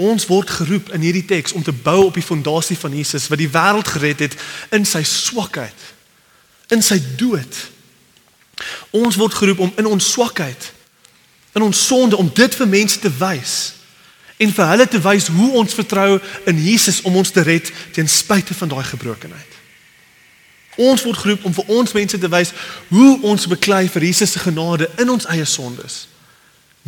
Ons 0.00 0.24
word 0.30 0.50
geroep 0.50 0.88
in 0.96 1.04
hierdie 1.04 1.26
teks 1.28 1.52
om 1.52 1.64
te 1.64 1.74
bou 1.76 2.06
op 2.06 2.16
die 2.16 2.24
fondasie 2.24 2.78
van 2.80 2.94
Jesus 2.96 3.28
wat 3.28 3.40
die 3.40 3.50
wêreld 3.52 3.88
gered 3.88 4.24
het 4.24 4.36
in 4.72 4.86
sy 4.88 5.02
swakheid 5.04 5.88
in 6.70 6.82
sy 6.82 6.98
dood. 7.18 7.56
Ons 8.94 9.18
word 9.18 9.34
geroep 9.34 9.58
om 9.66 9.72
in 9.80 9.88
ons 9.90 10.12
swakheid, 10.12 10.72
in 11.52 11.66
ons 11.66 11.86
sonde 11.86 12.16
om 12.16 12.30
dit 12.34 12.54
vir 12.54 12.68
mense 12.70 12.98
te 13.02 13.10
wys 13.20 13.58
en 14.40 14.52
vir 14.56 14.68
hulle 14.70 14.86
te 14.88 15.00
wys 15.04 15.26
hoe 15.34 15.50
ons 15.60 15.74
vertrou 15.76 16.14
in 16.48 16.60
Jesus 16.62 17.02
om 17.04 17.18
ons 17.20 17.32
te 17.34 17.42
red 17.44 17.66
ten 17.92 18.08
spyte 18.08 18.54
van 18.56 18.70
daai 18.70 18.84
gebrokenheid. 18.88 19.58
Ons 20.80 21.02
word 21.04 21.18
geroep 21.20 21.44
om 21.44 21.56
vir 21.58 21.72
ons 21.76 21.92
mense 21.92 22.20
te 22.22 22.30
wys 22.32 22.54
hoe 22.88 23.10
ons 23.28 23.50
beklei 23.50 23.82
vir 23.92 24.06
Jesus 24.08 24.32
se 24.32 24.40
genade 24.40 24.88
in 25.02 25.10
ons 25.12 25.26
eie 25.28 25.44
sondes. 25.44 26.06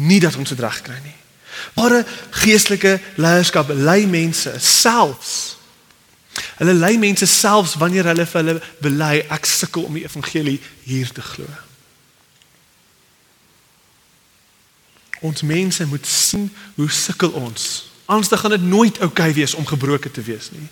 Nie 0.01 0.22
dat 0.22 0.38
ons 0.40 0.55
dit 0.55 0.62
reg 0.64 0.79
kry 0.87 0.96
nie. 1.03 1.18
Maar 1.75 1.92
'n 1.98 2.07
geestelike 2.31 3.01
leierskap 3.16 3.68
lei 3.68 4.07
mense 4.07 4.53
selfs 4.59 5.57
Hulle 6.33 6.72
lei 6.72 6.98
mense 6.98 7.27
selfs 7.27 7.75
wanneer 7.75 8.05
hulle 8.09 8.25
vir 8.27 8.40
hulle 8.40 8.61
bely 8.81 9.16
ek 9.35 9.48
sukkel 9.48 9.85
om 9.88 9.98
die 9.98 10.05
evangelie 10.07 10.59
hier 10.87 11.11
te 11.12 11.25
glo. 11.25 11.48
Ons 15.22 15.44
mense 15.46 15.85
moet 15.87 16.07
sien 16.09 16.48
hoe 16.79 16.88
sukkel 16.90 17.35
ons. 17.38 17.90
Anders 18.11 18.40
gaan 18.40 18.57
dit 18.57 18.64
nooit 18.64 19.01
oukei 19.01 19.29
okay 19.29 19.35
wees 19.37 19.55
om 19.55 19.66
gebroken 19.66 20.11
te 20.11 20.25
wees 20.25 20.51
nie. 20.55 20.64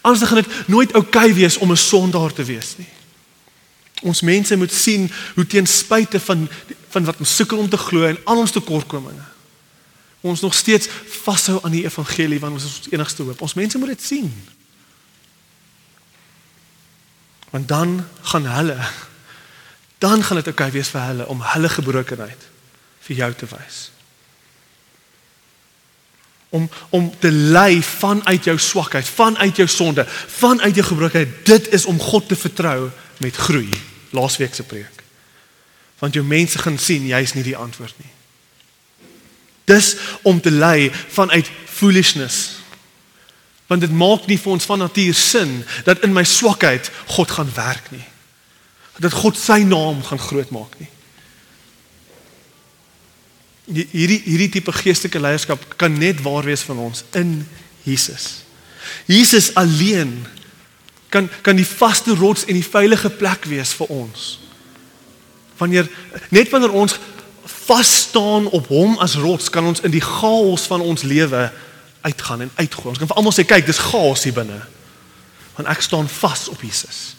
Anders 0.00 0.28
gaan 0.28 0.42
dit 0.42 0.68
nooit 0.68 0.94
oukei 0.94 1.28
okay 1.30 1.34
wees 1.34 1.58
om 1.58 1.70
'n 1.70 1.76
sondaar 1.76 2.32
te 2.32 2.44
wees 2.44 2.74
nie. 2.76 2.88
Ons 4.02 4.20
mense 4.20 4.56
moet 4.56 4.72
sien 4.72 5.10
hoe 5.34 5.46
ten 5.46 5.66
spyte 5.66 6.20
van 6.20 6.48
van 6.88 7.04
wat 7.04 7.18
ons 7.18 7.36
sukkel 7.36 7.58
om 7.58 7.68
te 7.68 7.76
glo 7.76 8.06
en 8.06 8.18
al 8.24 8.38
ons 8.38 8.50
tekortkominge 8.50 9.33
ons 10.24 10.40
nog 10.40 10.54
steeds 10.54 10.88
vashou 11.22 11.58
aan 11.62 11.74
die 11.74 11.84
evangelie 11.84 12.40
want 12.40 12.56
ons 12.56 12.64
is 12.64 12.78
ons 12.78 12.92
enigste 12.92 13.22
hoop. 13.22 13.42
Ons 13.44 13.54
mense 13.54 13.78
moet 13.78 13.92
dit 13.92 14.02
sien. 14.02 14.30
Want 17.52 17.68
dan 17.68 17.98
gaan 18.32 18.46
hulle 18.46 18.78
dan 19.98 20.24
gaan 20.24 20.36
dit 20.36 20.46
oukei 20.46 20.68
okay 20.68 20.78
wees 20.78 20.90
vir 20.92 21.04
hulle 21.08 21.26
om 21.32 21.44
hulle 21.52 21.68
gebrokenheid 21.68 22.48
vir 23.04 23.16
jou 23.16 23.28
te 23.34 23.48
wys. 23.52 23.78
Om 26.56 26.70
om 26.90 27.12
te 27.20 27.30
lei 27.32 27.82
vanuit 27.82 28.44
jou 28.44 28.56
swakheid, 28.58 29.08
vanuit 29.08 29.56
jou 29.56 29.68
sonde, 29.68 30.04
vanuit 30.40 30.74
jou 30.74 30.86
gebrokenheid. 30.86 31.38
Dit 31.44 31.68
is 31.72 31.84
om 31.84 32.00
God 32.00 32.28
te 32.28 32.36
vertrou 32.36 32.90
met 33.20 33.36
groei. 33.36 33.68
Laasweek 34.10 34.54
se 34.54 34.64
preek. 34.64 35.04
Want 36.00 36.14
jou 36.16 36.24
mense 36.24 36.58
gaan 36.58 36.78
sien 36.78 37.06
jy 37.06 37.20
is 37.20 37.36
nie 37.36 37.44
die 37.44 37.56
antwoord 37.56 37.96
nie. 38.00 38.12
Dis 39.64 39.94
om 40.22 40.40
te 40.40 40.50
lei 40.50 40.90
vanuit 41.08 41.50
foolishness 41.64 42.64
Want 43.66 43.80
dit 43.80 43.92
maak 43.92 44.26
nie 44.28 44.38
vir 44.38 44.52
ons 44.52 44.66
van 44.68 44.82
natuur 44.84 45.14
sin 45.16 45.62
dat 45.86 46.02
in 46.04 46.12
my 46.12 46.24
swakheid 46.28 46.90
God 47.16 47.30
gaan 47.30 47.52
werk 47.56 47.88
nie. 47.94 48.04
Dat 49.00 49.16
God 49.16 49.38
sy 49.40 49.62
naam 49.66 50.02
gaan 50.04 50.20
groot 50.20 50.52
maak 50.52 50.76
nie. 50.78 50.90
Hierdie 53.64 54.20
hierdie 54.26 54.50
tipe 54.58 54.72
geestelike 54.76 55.22
leierskap 55.22 55.64
kan 55.80 55.96
net 55.98 56.20
waar 56.22 56.44
wees 56.44 56.62
van 56.68 56.82
ons 56.84 57.06
in 57.16 57.38
Jesus. 57.88 58.44
Jesus 59.08 59.54
alleen 59.56 60.18
kan 61.08 61.30
kan 61.42 61.56
die 61.56 61.68
vaste 61.68 62.12
rots 62.20 62.44
en 62.44 62.58
die 62.58 62.66
veilige 62.66 63.08
plek 63.16 63.48
wees 63.48 63.72
vir 63.78 63.88
ons. 63.88 64.28
Wanneer 65.56 65.88
net 66.28 66.52
wanneer 66.52 66.76
ons 66.76 66.98
vas 67.66 67.90
staan 68.06 68.48
op 68.50 68.68
hom 68.68 68.98
as 68.98 69.16
rots 69.20 69.50
kan 69.50 69.66
ons 69.66 69.82
in 69.84 69.92
die 69.94 70.02
chaos 70.04 70.66
van 70.70 70.80
ons 70.84 71.02
lewe 71.02 71.46
uitgaan 72.04 72.44
en 72.44 72.50
uitgooi. 72.54 72.92
Ons 72.92 73.00
kan 73.00 73.08
vir 73.08 73.16
almal 73.16 73.34
sê 73.34 73.46
kyk, 73.48 73.66
dis 73.66 73.80
chaos 73.80 74.24
hier 74.26 74.36
binne. 74.36 74.60
Want 75.56 75.70
ek 75.72 75.84
staan 75.84 76.08
vas 76.20 76.48
op 76.52 76.60
Jesus. 76.64 77.14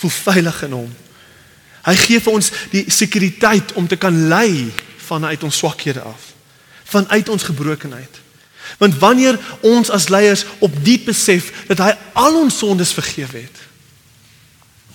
Voel 0.00 0.14
veilig 0.16 0.62
in 0.66 0.74
hom. 0.74 0.90
Hy 1.86 1.94
gee 1.96 2.20
vir 2.20 2.34
ons 2.34 2.50
die 2.72 2.84
sekuriteit 2.92 3.72
om 3.78 3.86
te 3.88 3.98
kan 4.00 4.16
lei 4.28 4.72
vanuit 5.06 5.42
ons 5.46 5.60
swakhede 5.62 6.02
af. 6.04 6.32
Vanuit 6.90 7.28
ons 7.28 7.46
gebrokenheid. 7.46 8.20
Want 8.78 8.98
wanneer 8.98 9.38
ons 9.66 9.90
as 9.90 10.08
leiers 10.12 10.44
op 10.58 10.74
diep 10.84 11.08
besef 11.10 11.50
dat 11.70 11.82
hy 11.82 11.90
al 12.18 12.36
ons 12.42 12.58
sondes 12.62 12.92
vergewe 12.94 13.42
het, 13.42 13.62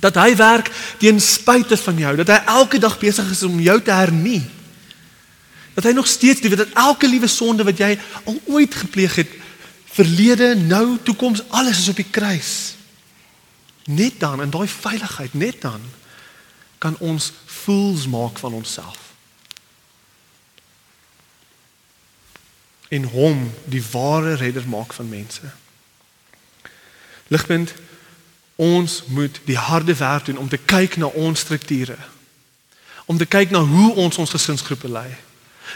dat 0.04 0.20
hy 0.22 0.36
werk 0.38 0.70
teen 1.02 1.20
spyte 1.24 1.78
van 1.80 1.98
jou, 2.00 2.14
dat 2.22 2.30
hy 2.30 2.40
elke 2.60 2.80
dag 2.80 2.98
besig 3.02 3.32
is 3.32 3.44
om 3.48 3.58
jou 3.64 3.78
te 3.82 3.96
hernie, 3.96 4.44
dat 5.76 5.84
hy 5.84 5.92
nog 5.92 6.08
steeds 6.08 6.40
weet 6.40 6.58
dat 6.58 6.74
elke 6.74 7.08
liewe 7.08 7.28
sonde 7.28 7.64
wat 7.64 7.78
jy 7.78 7.98
al 8.24 8.40
ooit 8.46 8.76
gepleeg 8.76 9.16
het, 9.16 9.32
verlede, 9.86 10.56
nou, 10.56 10.98
toekoms, 11.04 11.44
alles 11.50 11.80
is 11.80 11.90
op 11.92 11.96
die 12.00 12.10
kruis. 12.10 12.76
Net 13.86 14.20
dan 14.20 14.42
in 14.42 14.50
daai 14.50 14.68
veiligheid, 14.68 15.34
net 15.34 15.62
dan 15.62 15.82
kan 16.78 16.98
ons 17.00 17.32
fools 17.46 18.08
maak 18.08 18.40
van 18.40 18.54
onsself. 18.54 19.00
En 22.88 23.04
hom 23.04 23.52
die 23.66 23.84
ware 23.92 24.34
redder 24.34 24.68
maak 24.68 24.94
van 24.94 25.10
mense. 25.10 25.52
Ligpunt 27.28 27.74
ons 28.56 29.04
moet 29.12 29.40
die 29.44 29.58
harde 29.58 29.96
werk 29.96 30.26
doen 30.26 30.38
om 30.38 30.50
te 30.50 30.58
kyk 30.58 30.96
na 30.96 31.06
ons 31.06 31.40
strukture. 31.40 31.98
Om 33.06 33.18
te 33.18 33.26
kyk 33.26 33.52
na 33.52 33.60
hoe 33.60 33.94
ons 33.96 34.18
ons 34.18 34.30
gesinsgroepe 34.30 34.88
lei 34.88 35.12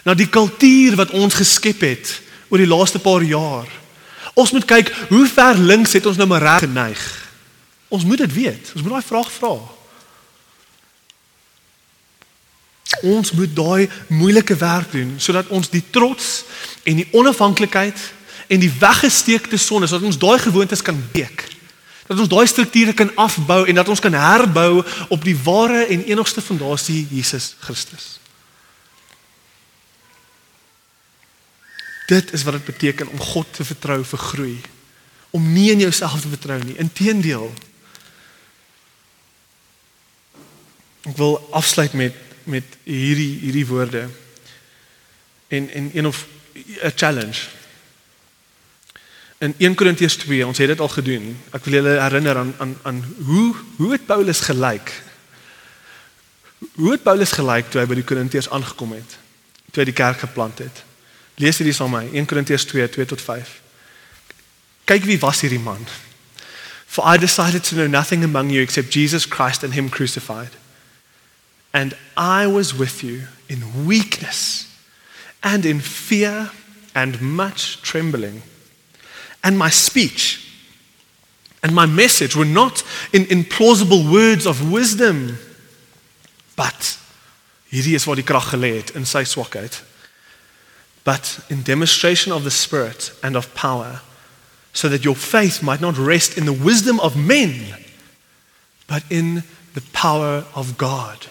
na 0.03 0.13
die 0.13 0.29
kultuur 0.29 0.95
wat 0.99 1.11
ons 1.15 1.37
geskep 1.39 1.81
het 1.81 2.13
oor 2.49 2.61
die 2.61 2.69
laaste 2.69 2.99
paar 2.99 3.23
jaar. 3.23 3.67
Ons 4.39 4.53
moet 4.55 4.65
kyk 4.65 4.91
hoe 5.09 5.25
ver 5.27 5.57
links 5.57 5.93
het 5.97 6.05
ons 6.09 6.17
nou 6.17 6.27
maar 6.29 6.43
reg 6.43 6.63
geneig. 6.67 7.01
Ons 7.89 8.05
moet 8.05 8.21
dit 8.23 8.33
weet. 8.33 8.71
Ons 8.75 8.85
moet 8.85 8.95
daai 8.97 9.05
vraag 9.09 9.31
vra. 9.31 9.53
Ons 13.09 13.31
moet 13.31 13.51
daai 13.55 13.89
moeilike 14.07 14.55
werk 14.59 14.91
doen 14.91 15.15
sodat 15.21 15.49
ons 15.53 15.69
die 15.69 15.83
trots 15.93 16.43
en 16.83 17.01
die 17.01 17.07
onafhanklikheid 17.13 17.99
en 18.49 18.61
die 18.61 18.71
weggesteekte 18.79 19.57
sonde 19.61 19.87
sodat 19.87 20.09
ons 20.09 20.19
daai 20.21 20.39
gewoontes 20.41 20.81
kan 20.85 20.97
breek. 21.11 21.45
Dat 22.09 22.19
ons 22.19 22.31
daai 22.31 22.47
strukture 22.49 22.93
kan 22.97 23.11
afbou 23.21 23.61
en 23.67 23.77
dat 23.77 23.89
ons 23.89 24.01
kan 24.01 24.15
herbou 24.17 24.81
op 25.13 25.25
die 25.25 25.37
ware 25.45 25.85
en 25.85 26.07
enigste 26.09 26.41
fondasie 26.41 27.05
Jesus 27.11 27.53
Christus. 27.61 28.17
Dit 32.09 32.33
is 32.33 32.43
wat 32.43 32.53
dit 32.57 32.65
beteken 32.65 33.07
om 33.07 33.19
God 33.21 33.53
te 33.53 33.65
vertrou 33.65 33.99
vir 34.05 34.19
groei. 34.19 34.55
Om 35.29 35.51
nie 35.53 35.69
in 35.71 35.83
jouself 35.83 36.21
te 36.21 36.31
vertrou 36.31 36.57
nie. 36.63 36.77
Inteendeel. 36.81 37.51
Ek 41.05 41.15
wil 41.21 41.37
afsluit 41.51 41.93
met 41.93 42.25
met 42.49 42.65
hierdie 42.83 43.35
hierdie 43.43 43.65
woorde. 43.69 44.07
En 45.53 45.69
en 45.69 45.91
een 45.93 46.07
of 46.07 46.25
'n 46.81 46.91
challenge. 46.95 47.45
In 49.37 49.53
1 49.57 49.75
Korintiërs 49.75 50.15
2, 50.15 50.47
ons 50.47 50.57
het 50.57 50.67
dit 50.67 50.79
al 50.79 50.87
gedoen. 50.87 51.37
Ek 51.51 51.63
wil 51.65 51.73
julle 51.73 52.01
herinner 52.01 52.37
aan 52.37 52.53
aan 52.57 52.77
aan 52.81 53.15
hoe 53.17 53.55
hoe 53.75 53.91
het 53.91 54.05
Paulus 54.05 54.39
gelyk? 54.39 55.01
Hoe 56.73 56.91
het 56.91 57.03
Paulus 57.03 57.31
gelyk 57.31 57.69
toe 57.69 57.81
hy 57.81 57.87
by 57.87 57.95
die 57.95 58.03
Korintiërs 58.03 58.49
aangekom 58.49 58.91
het? 58.91 59.17
Toe 59.71 59.83
hy 59.83 59.85
die 59.85 59.93
kerk 59.93 60.19
geplant 60.19 60.57
het? 60.57 60.88
Lees 61.39 61.57
hierdie 61.57 61.73
saam 61.73 61.93
met 61.95 62.11
my 62.11 62.19
1 62.19 62.27
Korintiërs 62.27 62.65
2 62.67 62.89
2 62.91 63.05
tot 63.05 63.21
5. 63.23 63.51
Kyk 64.91 65.05
wie 65.07 65.19
was 65.19 65.39
hierdie 65.39 65.61
man. 65.63 65.85
For 66.85 67.05
I 67.07 67.17
decided 67.17 67.63
to 67.69 67.75
know 67.75 67.87
nothing 67.87 68.23
among 68.23 68.49
you 68.51 68.61
except 68.61 68.91
Jesus 68.91 69.27
Christ 69.27 69.63
and 69.63 69.73
him 69.73 69.89
crucified. 69.89 70.51
And 71.71 71.95
I 72.17 72.47
was 72.47 72.73
with 72.75 73.03
you 73.03 73.27
in 73.47 73.85
weakness 73.85 74.67
and 75.41 75.65
in 75.65 75.79
fear 75.79 76.51
and 76.93 77.21
much 77.21 77.81
trembling. 77.81 78.41
And 79.43 79.57
my 79.57 79.69
speech 79.69 80.45
and 81.63 81.73
my 81.73 81.85
message 81.85 82.35
were 82.35 82.51
not 82.51 82.83
in, 83.13 83.25
in 83.27 83.45
plausible 83.45 84.03
words 84.11 84.45
of 84.45 84.71
wisdom, 84.71 85.37
but 86.55 86.97
hierdie 87.71 87.95
is 87.95 88.03
waar 88.09 88.17
die 88.19 88.27
krag 88.27 88.49
gelê 88.51 88.79
het 88.81 88.91
in 88.97 89.05
sy 89.05 89.23
swakheid 89.23 89.85
but 91.03 91.39
in 91.49 91.63
demonstration 91.63 92.31
of 92.31 92.43
the 92.43 92.51
Spirit 92.51 93.11
and 93.23 93.35
of 93.35 93.53
power, 93.53 94.01
so 94.73 94.89
that 94.89 95.03
your 95.03 95.15
faith 95.15 95.61
might 95.61 95.81
not 95.81 95.97
rest 95.97 96.37
in 96.37 96.45
the 96.45 96.53
wisdom 96.53 96.99
of 96.99 97.15
men, 97.15 97.75
but 98.87 99.03
in 99.09 99.43
the 99.73 99.81
power 99.93 100.45
of 100.55 100.77
God. 100.77 101.27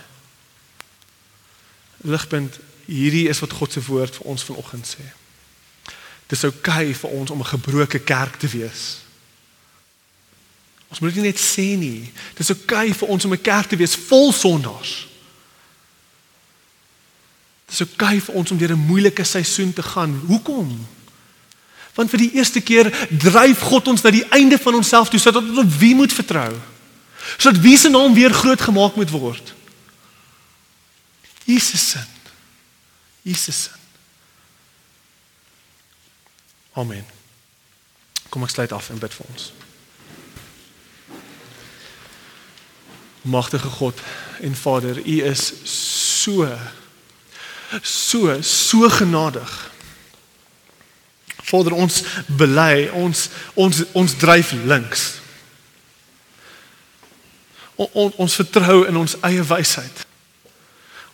Ligpunt, 2.04 2.60
hierdie 2.86 3.28
is 3.28 3.40
wat 3.40 3.52
God 3.52 3.72
se 3.72 3.82
woord 3.86 4.14
vir 4.14 4.30
ons 4.30 4.44
vanoggend 4.46 4.86
sê. 4.86 5.04
Dis 6.28 6.44
oukei 6.44 6.90
okay 6.90 6.94
vir 6.94 7.10
ons 7.10 7.30
om 7.30 7.40
'n 7.40 7.52
gebroke 7.52 7.98
kerk 7.98 8.38
te 8.38 8.48
wees. 8.48 9.00
Ons 10.88 11.00
moet 11.00 11.14
dit 11.14 11.22
net 11.22 11.40
sê 11.40 11.76
nie. 11.76 12.12
Dis 12.36 12.50
oukei 12.50 12.88
okay 12.88 12.94
vir 12.94 13.08
ons 13.08 13.24
om 13.24 13.32
'n 13.32 13.42
kerk 13.42 13.68
te 13.68 13.76
wees 13.76 13.96
vol 13.96 14.32
sondaars. 14.32 15.07
Dis 17.68 17.82
oukei 17.84 18.16
okay 18.16 18.20
vir 18.24 18.34
ons 18.34 18.50
om 18.50 18.58
deur 18.58 18.72
'n 18.72 18.86
moeilike 18.86 19.24
seisoen 19.24 19.72
te 19.72 19.82
gaan. 19.82 20.20
Hoekom? 20.26 20.88
Want 21.94 22.10
vir 22.10 22.18
die 22.18 22.32
eerste 22.32 22.60
keer 22.60 23.08
dryf 23.10 23.60
God 23.60 23.88
ons 23.88 24.02
na 24.02 24.10
die 24.10 24.26
einde 24.30 24.58
van 24.58 24.74
onsself 24.74 25.08
toe 25.08 25.20
sodat 25.20 25.42
ons 25.42 25.58
op 25.58 25.72
wie 25.78 25.94
moet 25.94 26.12
vertrou? 26.12 26.54
Sodat 27.36 27.60
wie 27.60 27.76
se 27.76 27.88
naam 27.88 28.14
weer 28.14 28.32
groot 28.32 28.60
gemaak 28.60 28.94
moet 28.96 29.10
word? 29.10 29.54
Jesus 31.44 31.90
se. 31.90 31.98
Jesus 33.22 33.62
se. 33.62 33.70
Amen. 36.72 37.04
Kom 38.28 38.44
ek 38.44 38.50
sluit 38.50 38.72
af 38.72 38.90
en 38.90 38.98
bid 38.98 39.14
vir 39.14 39.26
ons. 39.32 39.52
Magtige 43.22 43.68
God 43.68 44.00
en 44.40 44.54
Vader, 44.56 45.00
U 45.00 45.16
is 45.24 45.52
so 45.64 46.46
so 47.82 48.42
so 48.42 48.88
genadig. 48.88 49.70
Vader 51.48 51.72
ons 51.72 52.02
bely 52.26 52.88
ons 52.92 53.28
ons 53.54 53.84
ons 53.92 54.16
dryf 54.20 54.52
links. 54.52 55.06
O, 57.78 57.86
on, 57.92 58.12
ons 58.16 58.36
vertrou 58.40 58.82
in 58.88 58.96
ons 58.98 59.16
eie 59.22 59.42
wysheid. 59.46 60.04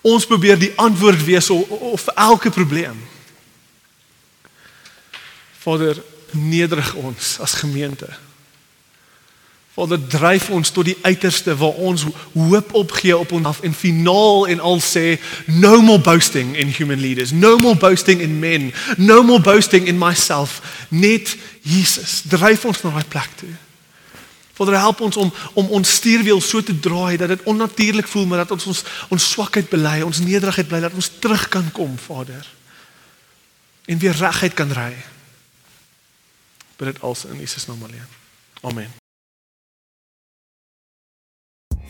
Ons 0.05 0.27
probeer 0.29 0.59
die 0.61 0.73
antwoord 0.81 1.23
wees 1.25 1.51
op 1.51 2.09
elke 2.15 2.51
probleem. 2.51 2.97
Vader 5.65 6.01
nederig 6.31 6.95
ons 6.95 7.39
as 7.41 7.57
gemeente. 7.61 8.09
Vader 9.75 10.07
dryf 10.07 10.51
ons 10.55 10.71
tot 10.71 10.87
die 10.87 10.97
uiterste 11.03 11.57
waar 11.59 11.81
ons 11.83 12.05
hoop 12.33 12.75
opgee 12.79 13.17
op 13.17 13.33
ons 13.35 13.47
af 13.47 13.61
en 13.67 13.75
finaal 13.75 14.47
en 14.47 14.61
al 14.61 14.79
sê 14.79 15.17
no 15.51 15.81
more 15.83 15.99
boasting 15.99 16.55
in 16.57 16.71
human 16.71 17.01
leaders. 17.01 17.33
No 17.35 17.57
more 17.59 17.77
boasting 17.77 18.21
in 18.21 18.39
men. 18.39 18.71
No 18.97 19.23
more 19.23 19.41
boasting 19.41 19.87
in 19.87 19.99
myself. 19.99 20.61
Net 20.89 21.37
Jesus. 21.61 22.23
Dryf 22.31 22.65
ons 22.65 22.83
na 22.87 22.95
daai 22.95 23.11
plek 23.11 23.35
toe. 23.35 23.51
Vader 24.55 24.79
help 24.79 25.01
ons 25.03 25.17
om 25.17 25.35
om 25.59 25.75
ons 25.75 25.95
stuurwiel 25.99 26.41
so 26.41 26.63
te 26.63 26.79
draai 26.79 27.17
dat 27.19 27.35
dit 27.35 27.43
onnatuurlik 27.43 28.07
voel 28.07 28.31
maar 28.31 28.45
dat 28.47 28.55
ons 28.55 28.71
ons 28.71 28.87
ons 29.11 29.31
swakheid 29.31 29.67
bely 29.75 30.01
ons 30.07 30.23
nederigheid 30.23 30.71
bly 30.71 30.85
dat 30.87 30.95
ons 30.95 31.13
terug 31.19 31.49
kan 31.51 31.73
kom 31.75 31.99
Vader. 31.99 32.47
En 33.91 33.99
weer 33.99 34.15
reguit 34.23 34.55
kan 34.55 34.71
ry. 34.73 34.93
Bid 36.77 36.95
dit 36.95 37.01
als 37.03 37.25
in 37.25 37.41
Jesus 37.43 37.67
naam 37.67 37.83
alleen. 37.83 38.13
Amen 38.63 39.03